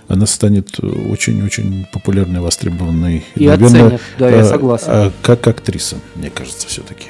[0.09, 3.23] она станет очень-очень популярной, востребованной.
[3.35, 4.87] И оценят, да, я согласен.
[4.89, 7.07] а, как актриса, мне кажется, все-таки.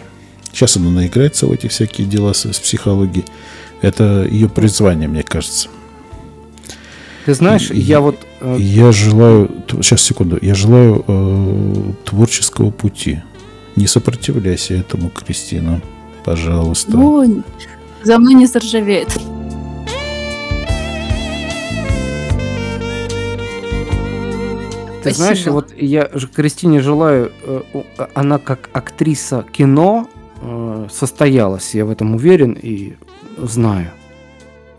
[0.59, 3.23] Сейчас она наиграется в эти всякие дела с, с психологией.
[3.81, 5.69] Это ее призвание, мне кажется.
[7.25, 8.17] Ты знаешь, И- я вот...
[8.41, 13.21] э, Я желаю, сейчас секунду, я желаю э, творческого пути.
[13.77, 15.81] Не сопротивляйся этому, Кристина,
[16.25, 16.91] пожалуйста.
[16.91, 17.41] Ну,
[18.03, 19.17] за мной не заржавеет.
[25.03, 25.53] Ты знаешь, Спасибо.
[25.53, 27.83] вот я же Кристине желаю, э, у-
[28.13, 30.09] она как актриса кино
[30.41, 32.93] э, состоялась, я в этом уверен и
[33.37, 33.91] знаю.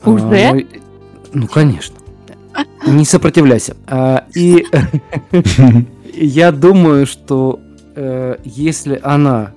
[0.04, 0.24] Уже?
[0.24, 0.66] ну, и-
[1.32, 1.96] ну, конечно.
[2.86, 3.76] Не сопротивляйся.
[3.86, 4.66] А, И
[6.14, 7.61] я думаю, что
[7.94, 9.52] э, если она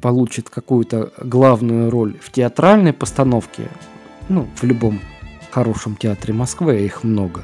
[0.00, 3.68] получит какую-то главную роль в театральной постановке,
[4.28, 5.00] ну, в любом
[5.50, 7.42] хорошем театре Москвы, а их много,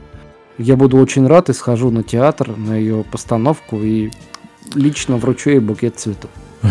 [0.59, 4.11] я буду очень рад и схожу на театр, на ее постановку и
[4.75, 6.31] лично вручу ей букет цветов.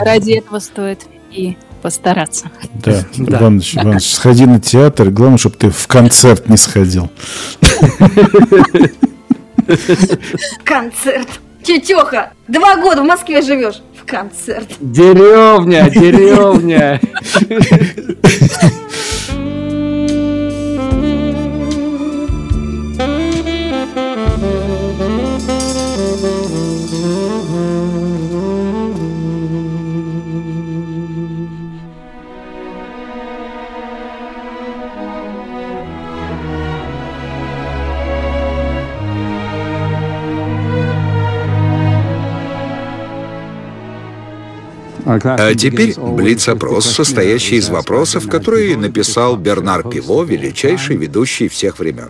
[0.00, 2.50] Ради этого стоит и постараться.
[2.74, 3.38] Да, Да.
[3.38, 7.10] Иваныч, Иваныч, сходи на театр, главное, чтобы ты в концерт не сходил.
[10.64, 11.28] Концерт.
[11.62, 13.82] Тетеха, два года в Москве живешь.
[14.00, 14.68] В концерт.
[14.80, 17.00] Деревня, деревня.
[45.10, 52.08] А теперь блиц-опрос, состоящий из вопросов, которые написал Бернар Пиво, величайший ведущий всех времен.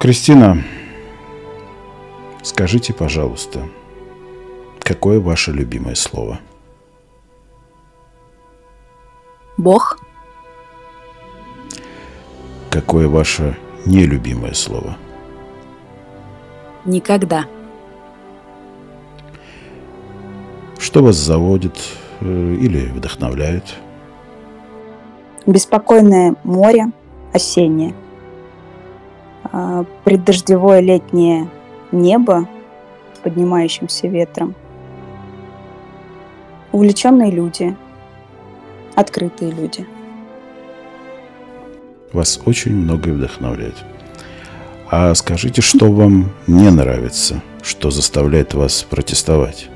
[0.00, 0.64] Кристина,
[2.42, 3.68] скажите, пожалуйста,
[4.80, 6.40] какое ваше любимое слово?
[9.56, 10.00] Бог.
[12.68, 13.56] Какое ваше
[13.86, 14.96] нелюбимое слово?
[16.84, 17.46] Никогда.
[20.80, 21.78] Что вас заводит
[22.20, 23.64] э, или вдохновляет?
[25.44, 26.86] Беспокойное море
[27.34, 27.94] осеннее.
[29.44, 31.50] А, Преддождевое летнее
[31.92, 32.48] небо
[33.14, 34.54] с поднимающимся ветром.
[36.72, 37.76] Увлеченные люди.
[38.94, 39.86] Открытые люди.
[42.14, 43.76] Вас очень многое вдохновляет.
[44.90, 49.68] А скажите, что вам не нравится, что заставляет вас протестовать?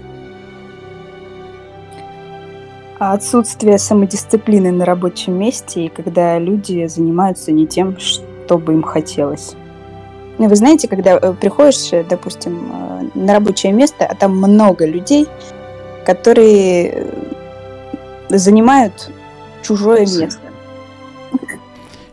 [3.12, 9.56] Отсутствие самодисциплины на рабочем месте и когда люди занимаются не тем, что бы им хотелось.
[10.38, 14.86] Ну, Вы знаете, когда э, приходишь, э, допустим, э, на рабочее место, а там много
[14.86, 15.26] людей,
[16.06, 17.06] которые
[18.30, 19.10] занимают
[19.62, 20.40] чужое место.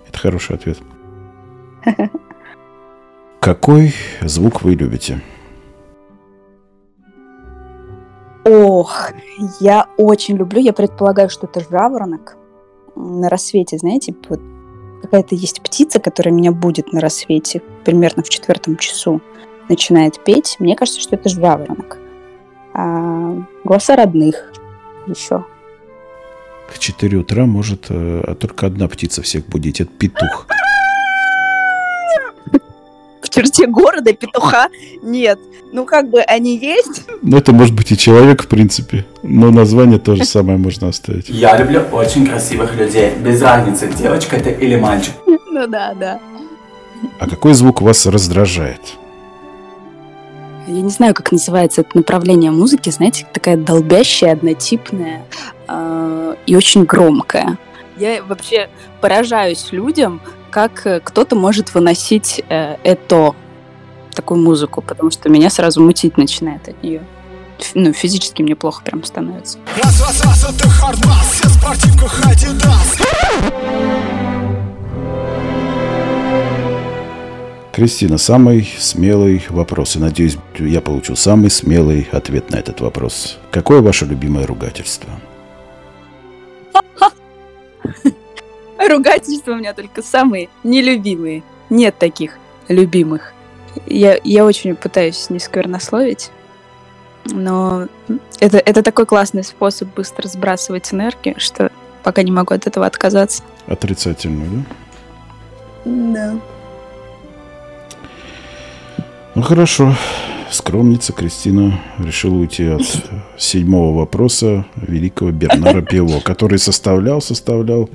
[0.09, 0.77] Это хороший ответ.
[3.39, 5.21] Какой звук вы любите?
[8.81, 9.11] Ох,
[9.59, 12.35] я очень люблю, я предполагаю, что это жаворонок
[12.95, 14.39] на рассвете, знаете, вот
[15.03, 19.21] какая-то есть птица, которая меня будет на рассвете, примерно в четвертом часу
[19.69, 20.55] начинает петь.
[20.57, 21.99] Мне кажется, что это жаворонок.
[22.73, 24.51] А, голоса родных
[25.05, 25.45] еще.
[26.67, 29.79] В 4 утра может э, только одна птица всех будить.
[29.79, 30.47] Это петух.
[33.31, 34.67] Черте города петуха
[35.01, 35.39] нет.
[35.73, 37.03] Ну, как бы они есть.
[37.21, 39.05] Ну, это может быть и человек, в принципе.
[39.23, 41.29] Но название то же самое можно оставить.
[41.29, 43.13] Я люблю очень красивых людей.
[43.15, 45.13] Без разницы, девочка это или мальчик.
[45.25, 46.19] Ну да, да.
[47.19, 48.81] А какой звук вас раздражает?
[50.67, 55.23] Я не знаю, как называется это направление музыки, знаете, такая долбящая, однотипная
[55.67, 57.57] э, и очень громкая.
[57.97, 58.69] Я вообще
[59.01, 60.21] поражаюсь людям,
[60.51, 63.33] как э, кто-то может выносить э, это,
[64.13, 67.01] такую музыку, потому что меня сразу мутить начинает от нее.
[67.59, 69.57] Ф- Ну, физически мне плохо прям становится.
[69.81, 72.97] Раз, раз, раз, это хардбас, все в спортивках Адидас.
[77.71, 79.95] Кристина, самый смелый вопрос.
[79.95, 83.37] И надеюсь, я получил самый смелый ответ на этот вопрос.
[83.49, 85.09] Какое ваше любимое ругательство?
[88.89, 91.43] Ругательства у меня только самые нелюбимые.
[91.69, 93.33] Нет таких любимых.
[93.85, 96.31] я, я очень пытаюсь не сквернословить,
[97.25, 97.87] но
[98.39, 101.71] это, это такой классный способ быстро сбрасывать энергию, что
[102.03, 103.43] пока не могу от этого отказаться.
[103.67, 105.91] Отрицательную, да?
[106.13, 106.35] Да.
[109.35, 109.95] Ну хорошо.
[110.49, 112.81] Скромница Кристина решила уйти от
[113.37, 117.89] седьмого вопроса великого Бернара Пиво, который составлял, составлял,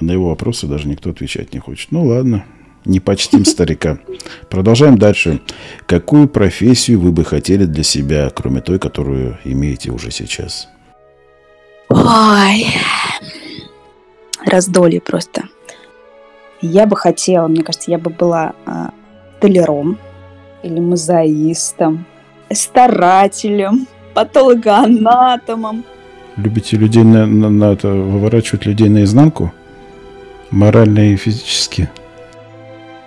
[0.00, 1.92] на его вопросы даже никто отвечать не хочет.
[1.92, 2.44] Ну ладно,
[2.84, 3.98] не почтим старика.
[4.50, 5.40] Продолжаем дальше.
[5.86, 10.68] Какую профессию вы бы хотели для себя, кроме той, которую имеете уже сейчас?
[11.88, 12.66] Ой,
[14.44, 15.44] раздолье просто.
[16.60, 18.90] Я бы хотела, мне кажется, я бы была а,
[19.38, 19.98] столяром
[20.62, 22.06] или мозаистом,
[22.50, 25.84] старателем, патологоанатомом.
[26.36, 29.52] Любите людей на, на- на это, выворачивать людей наизнанку?
[30.54, 31.90] Морально и физически?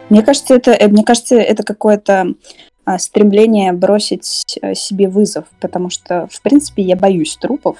[0.09, 2.33] Мне кажется, это, э, мне кажется, это какое-то
[2.83, 7.77] а, стремление бросить э, себе вызов, потому что, в принципе, я боюсь трупов.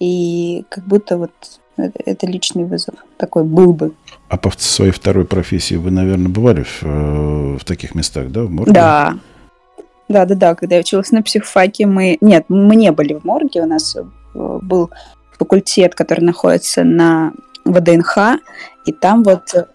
[0.00, 1.30] И как будто вот
[1.76, 3.94] это, это личный вызов такой был бы.
[4.28, 8.42] А по своей второй профессии вы, наверное, бывали в, э, в таких местах, да?
[8.42, 8.72] В морге?
[8.72, 9.14] Да.
[10.08, 10.54] Да, да, да.
[10.56, 12.18] Когда я училась на психфаке, мы...
[12.20, 13.62] Нет, мы не были в морге.
[13.62, 14.02] У нас э,
[14.34, 14.90] был
[15.38, 17.32] факультет, который находится на
[17.64, 18.38] ВДНХ,
[18.86, 19.66] и там вот э,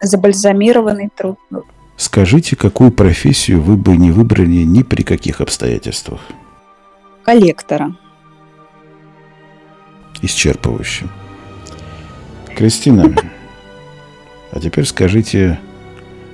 [0.00, 1.38] забальзамированный труп.
[1.96, 6.20] Скажите, какую профессию вы бы не выбрали ни при каких обстоятельствах?
[7.28, 7.94] коллектора.
[10.22, 11.08] Исчерпывающе.
[12.56, 13.14] Кристина,
[14.50, 15.60] а теперь скажите,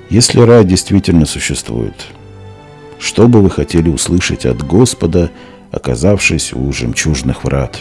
[0.09, 2.07] если рай действительно существует,
[3.01, 5.33] что бы вы хотели услышать от Господа,
[5.73, 7.81] оказавшись у жемчужных врат?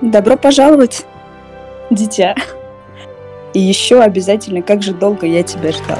[0.00, 1.06] Добро пожаловать,
[1.90, 2.36] дитя.
[3.52, 5.98] И еще обязательно, как же долго я тебя ждал.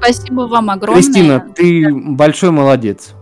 [0.00, 1.02] Спасибо вам огромное.
[1.02, 3.12] Кристина, ты большой молодец.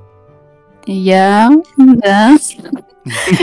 [0.86, 2.36] Я, да.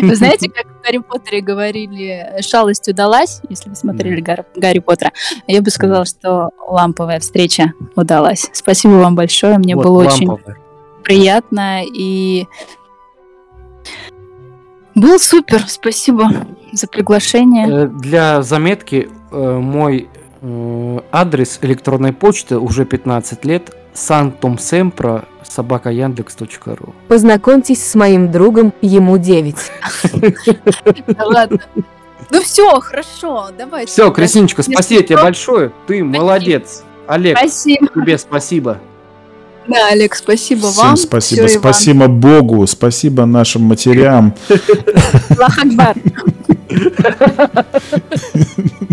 [0.01, 5.12] Вы знаете, как в Гарри Поттере говорили, шалость удалась, если вы смотрели Гар- Гарри Поттера,
[5.48, 8.50] я бы сказала, что ламповая встреча удалась.
[8.54, 10.58] Спасибо вам большое, мне Вот, было очень ламповая.
[11.04, 12.48] приятно и
[14.96, 15.64] был супер.
[15.68, 16.30] Спасибо
[16.74, 17.68] за приглашение.
[17.70, 20.10] Э, Для заметки, э, мой
[20.42, 26.94] э, адрес электронной почты уже 15 лет santumsempra собака яндекс.ру.
[27.08, 29.56] Познакомьтесь с моим другом, ему 9.
[31.08, 31.60] Да ладно.
[32.30, 33.92] Ну все, хорошо, давайте.
[33.92, 35.72] Все, Кристиночка, спасибо тебе большое.
[35.88, 36.84] Ты молодец.
[37.08, 37.88] Олег, Спасибо.
[37.88, 38.80] тебе спасибо.
[39.68, 40.97] Да, Олег, спасибо Всем вам.
[40.97, 41.41] спасибо.
[41.43, 41.49] Иван.
[41.59, 44.34] спасибо Богу, спасибо нашим матерям.
[45.30, 45.95] Аллах Акбар.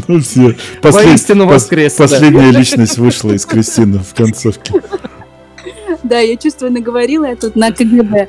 [0.06, 0.54] Ну, все.
[0.82, 2.04] Воистину воскрес, да.
[2.04, 4.74] Последняя личность вышла из Кристины в концовке.
[6.02, 8.28] Да, я чувствую, наговорила я тут на КГБ.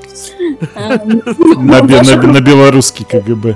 [0.75, 3.55] А, На, на, на белорусский КГБ.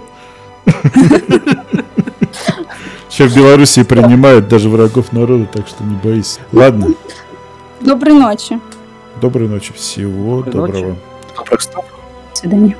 [3.09, 6.39] Сейчас в Белоруссии принимают даже врагов народа, так что не боись.
[6.51, 6.93] Ладно,
[7.81, 8.59] Доброй ночи.
[9.23, 9.71] Доброй ночи.
[9.73, 10.97] Всего Доброй ночи.
[11.37, 11.85] доброго.
[12.29, 12.77] До свидания.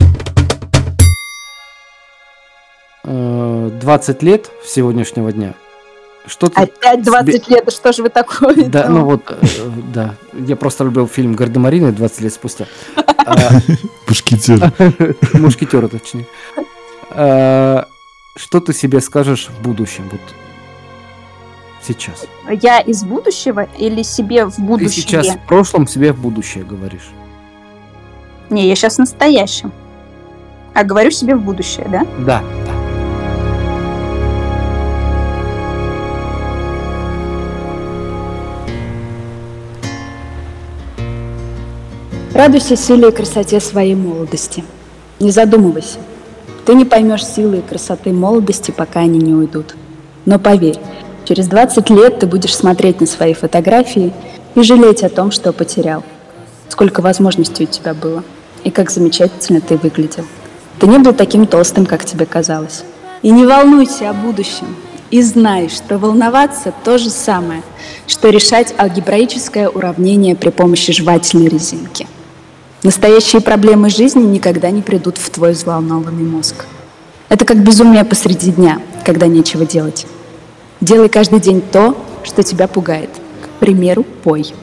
[3.06, 5.54] Э, 20 лет с сегодняшнего дня.
[6.26, 8.66] Что Опять 20 лет, да что же вы такое?
[8.66, 9.36] Да, ну вот, э,
[9.94, 10.16] да.
[10.34, 12.66] Я просто любил фильм Гардемарины 20 лет спустя.
[13.26, 13.52] А,
[14.10, 14.74] Мушкетер.
[15.34, 16.26] Мушкетера, точнее.
[17.12, 17.88] А,
[18.36, 20.10] Что ты себе скажешь в будущем?
[20.12, 20.20] Вот
[21.86, 22.26] сейчас.
[22.62, 25.04] Я из будущего или себе в Ты будущее?
[25.04, 27.10] сейчас в прошлом, себе в будущее говоришь.
[28.50, 29.72] Не, я сейчас в настоящем.
[30.74, 32.06] А говорю себе в будущее, да?
[32.26, 32.44] Да.
[42.34, 44.64] Радуйся силе и красоте своей молодости.
[45.20, 46.00] Не задумывайся.
[46.66, 49.76] Ты не поймешь силы и красоты молодости, пока они не уйдут.
[50.26, 50.80] Но поверь,
[51.26, 54.14] через 20 лет ты будешь смотреть на свои фотографии
[54.56, 56.04] и жалеть о том, что потерял.
[56.70, 58.24] Сколько возможностей у тебя было,
[58.64, 60.26] и как замечательно ты выглядел.
[60.80, 62.84] Ты не был таким толстым, как тебе казалось.
[63.22, 64.76] И не волнуйся о будущем.
[65.12, 67.62] И знай, что волноваться то же самое,
[68.08, 72.08] что решать алгебраическое уравнение при помощи жевательной резинки.
[72.82, 76.66] Настоящие проблемы жизни никогда не придут в твой взволнованный мозг.
[77.30, 78.80] Это как безумие посреди дня.
[79.04, 80.08] когда нечего делать.
[80.84, 83.10] Делай каждый день то, что тебя пугает.
[83.42, 84.54] К примеру, пой.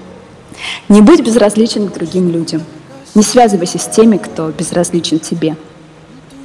[0.91, 2.63] Не будь безразличен к другим людям.
[3.15, 5.57] Не связывайся с теми, кто безразличен тебе.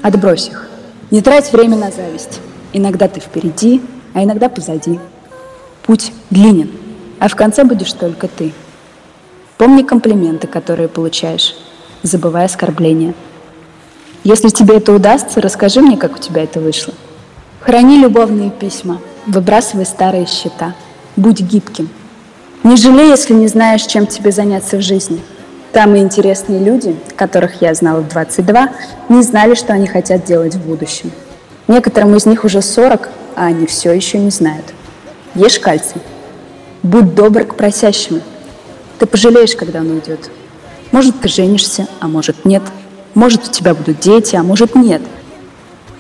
[0.02, 0.70] Отбрось их.
[1.12, 2.40] Не трать время на зависть.
[2.72, 3.82] Иногда ты впереди,
[4.14, 4.98] а иногда позади.
[5.84, 6.72] Путь длинен,
[7.20, 8.54] а в конце будешь только ты.
[9.58, 11.54] Помни комплименты, которые получаешь,
[12.02, 13.14] забывай оскорбления.
[14.24, 16.94] Если тебе это удастся, расскажи мне, как у тебя это вышло.
[17.60, 20.74] Храни любовные письма, выбрасывай старые счета.
[21.16, 21.90] Будь гибким.
[22.64, 25.22] Не жалей, если не знаешь, чем тебе заняться в жизни.
[25.74, 28.70] Самые интересные люди, которых я знала в 22,
[29.10, 31.12] не знали, что они хотят делать в будущем.
[31.68, 34.66] Некоторым из них уже 40, а они все еще не знают.
[35.36, 36.02] Ешь кальций.
[36.82, 38.22] Будь добр к просящим.
[39.00, 40.30] Ты пожалеешь, когда он уйдет.
[40.92, 42.64] Может, ты женишься, а может, нет.
[43.14, 45.02] Может, у тебя будут дети, а может, нет.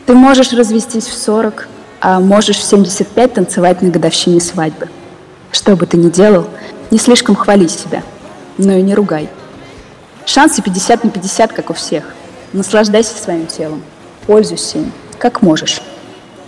[0.05, 1.74] Ты можешь развестись в 40, а
[2.05, 4.89] можешь в 75 танцевать на годовщине свадьбы.
[5.51, 6.47] Что бы ты ни делал,
[6.91, 8.03] не слишком хвали себя,
[8.57, 9.29] но и не ругай.
[10.25, 12.13] Шансы 50 на 50, как у всех.
[12.53, 13.81] Наслаждайся своим телом,
[14.27, 15.81] пользуйся им, как можешь.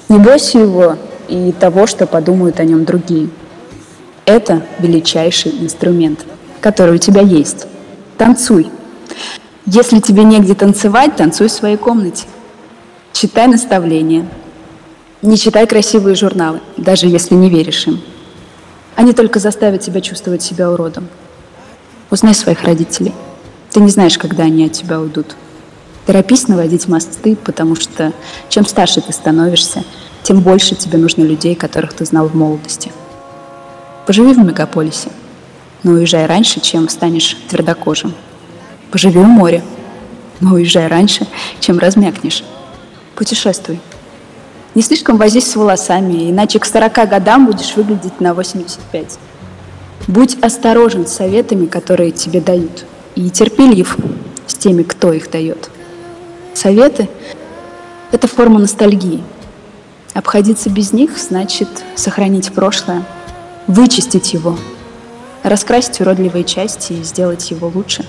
[0.09, 0.97] Не бойся его
[1.27, 3.29] и того, что подумают о нем другие.
[4.25, 6.25] Это величайший инструмент,
[6.61, 7.67] который у тебя есть.
[8.17, 8.69] Танцуй.
[9.65, 12.25] Если тебе негде танцевать, танцуй в своей комнате.
[13.11, 14.27] Читай наставления.
[15.24, 18.01] Не читай красивые журналы, даже если не веришь им.
[18.95, 21.07] Они только заставят тебя чувствовать себя уродом.
[22.11, 23.13] Узнай своих родителей.
[23.72, 25.36] Ты не знаешь, когда они от тебя уйдут.
[26.05, 28.13] Торопись наводить мосты, потому что
[28.49, 29.84] чем старше ты становишься,
[30.22, 32.91] тем больше тебе нужно людей, которых ты знал в молодости.
[34.05, 35.09] Поживи в мегаполисе,
[35.82, 38.13] но уезжай раньше, чем станешь твердокожим.
[38.91, 39.63] Поживи у моря,
[40.41, 41.26] но уезжай раньше,
[41.59, 42.43] чем размякнешь.
[43.15, 43.80] Путешествуй.
[44.78, 49.17] Не слишком возись с волосами, иначе к 40 годам будешь выглядеть на 85.
[50.05, 53.97] Будь осторожен с советами, которые тебе дают, и терпелив
[54.45, 55.71] с теми, кто их дает.
[56.53, 57.09] Советы–
[58.11, 59.23] это форма ностальгии.
[60.13, 63.03] Обходиться без них значит сохранить прошлое,
[63.65, 64.59] вычистить его,
[65.41, 68.05] раскрасить уродливые части и сделать его лучше,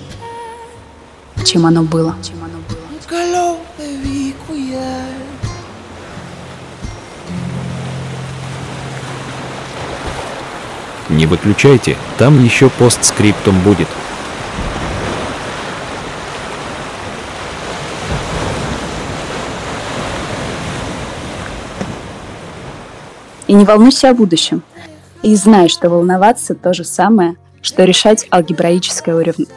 [1.43, 2.15] чем оно было.
[2.21, 2.77] Чем оно было.
[11.09, 13.87] Не выключайте, там еще постскриптум будет.
[23.47, 24.61] И не волнуйся о будущем.
[25.23, 29.55] И знай, что волноваться то же самое, что решать алгебраическое уравнение.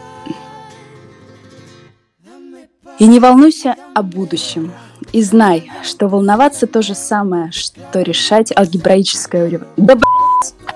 [2.99, 4.73] И не волнуйся о будущем.
[5.13, 9.75] И знай, что волноваться то же самое, что решать алгебраическое уравнение.
[9.77, 10.72] Да блядь!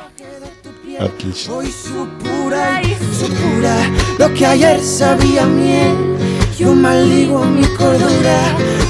[0.98, 1.56] Отлично.
[1.56, 3.76] Hoy supura y supura
[4.18, 6.16] lo que ayer sabía miel.
[6.58, 8.38] Yo maldigo mi cordura,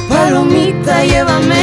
[0.09, 1.57] palomita, llévame,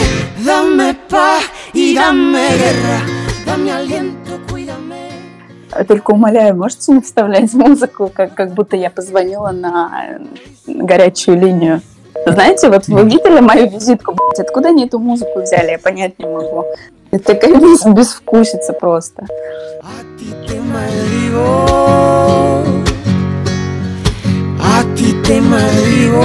[0.45, 2.99] dame paz y dame guerra,
[3.45, 5.11] dame aliento, cuídame.
[5.87, 10.19] Только умоляю, можете не вставлять музыку, как, как будто я позвонила на
[10.67, 11.81] горячую линию.
[12.25, 16.25] Знаете, вот вы видели мою визитку, блядь, откуда они эту музыку взяли, я понять не
[16.25, 16.65] могу.
[17.13, 19.27] Это такая без, безвкусица просто.
[19.83, 20.59] А ты, ты
[24.59, 26.23] A ti te maldigo.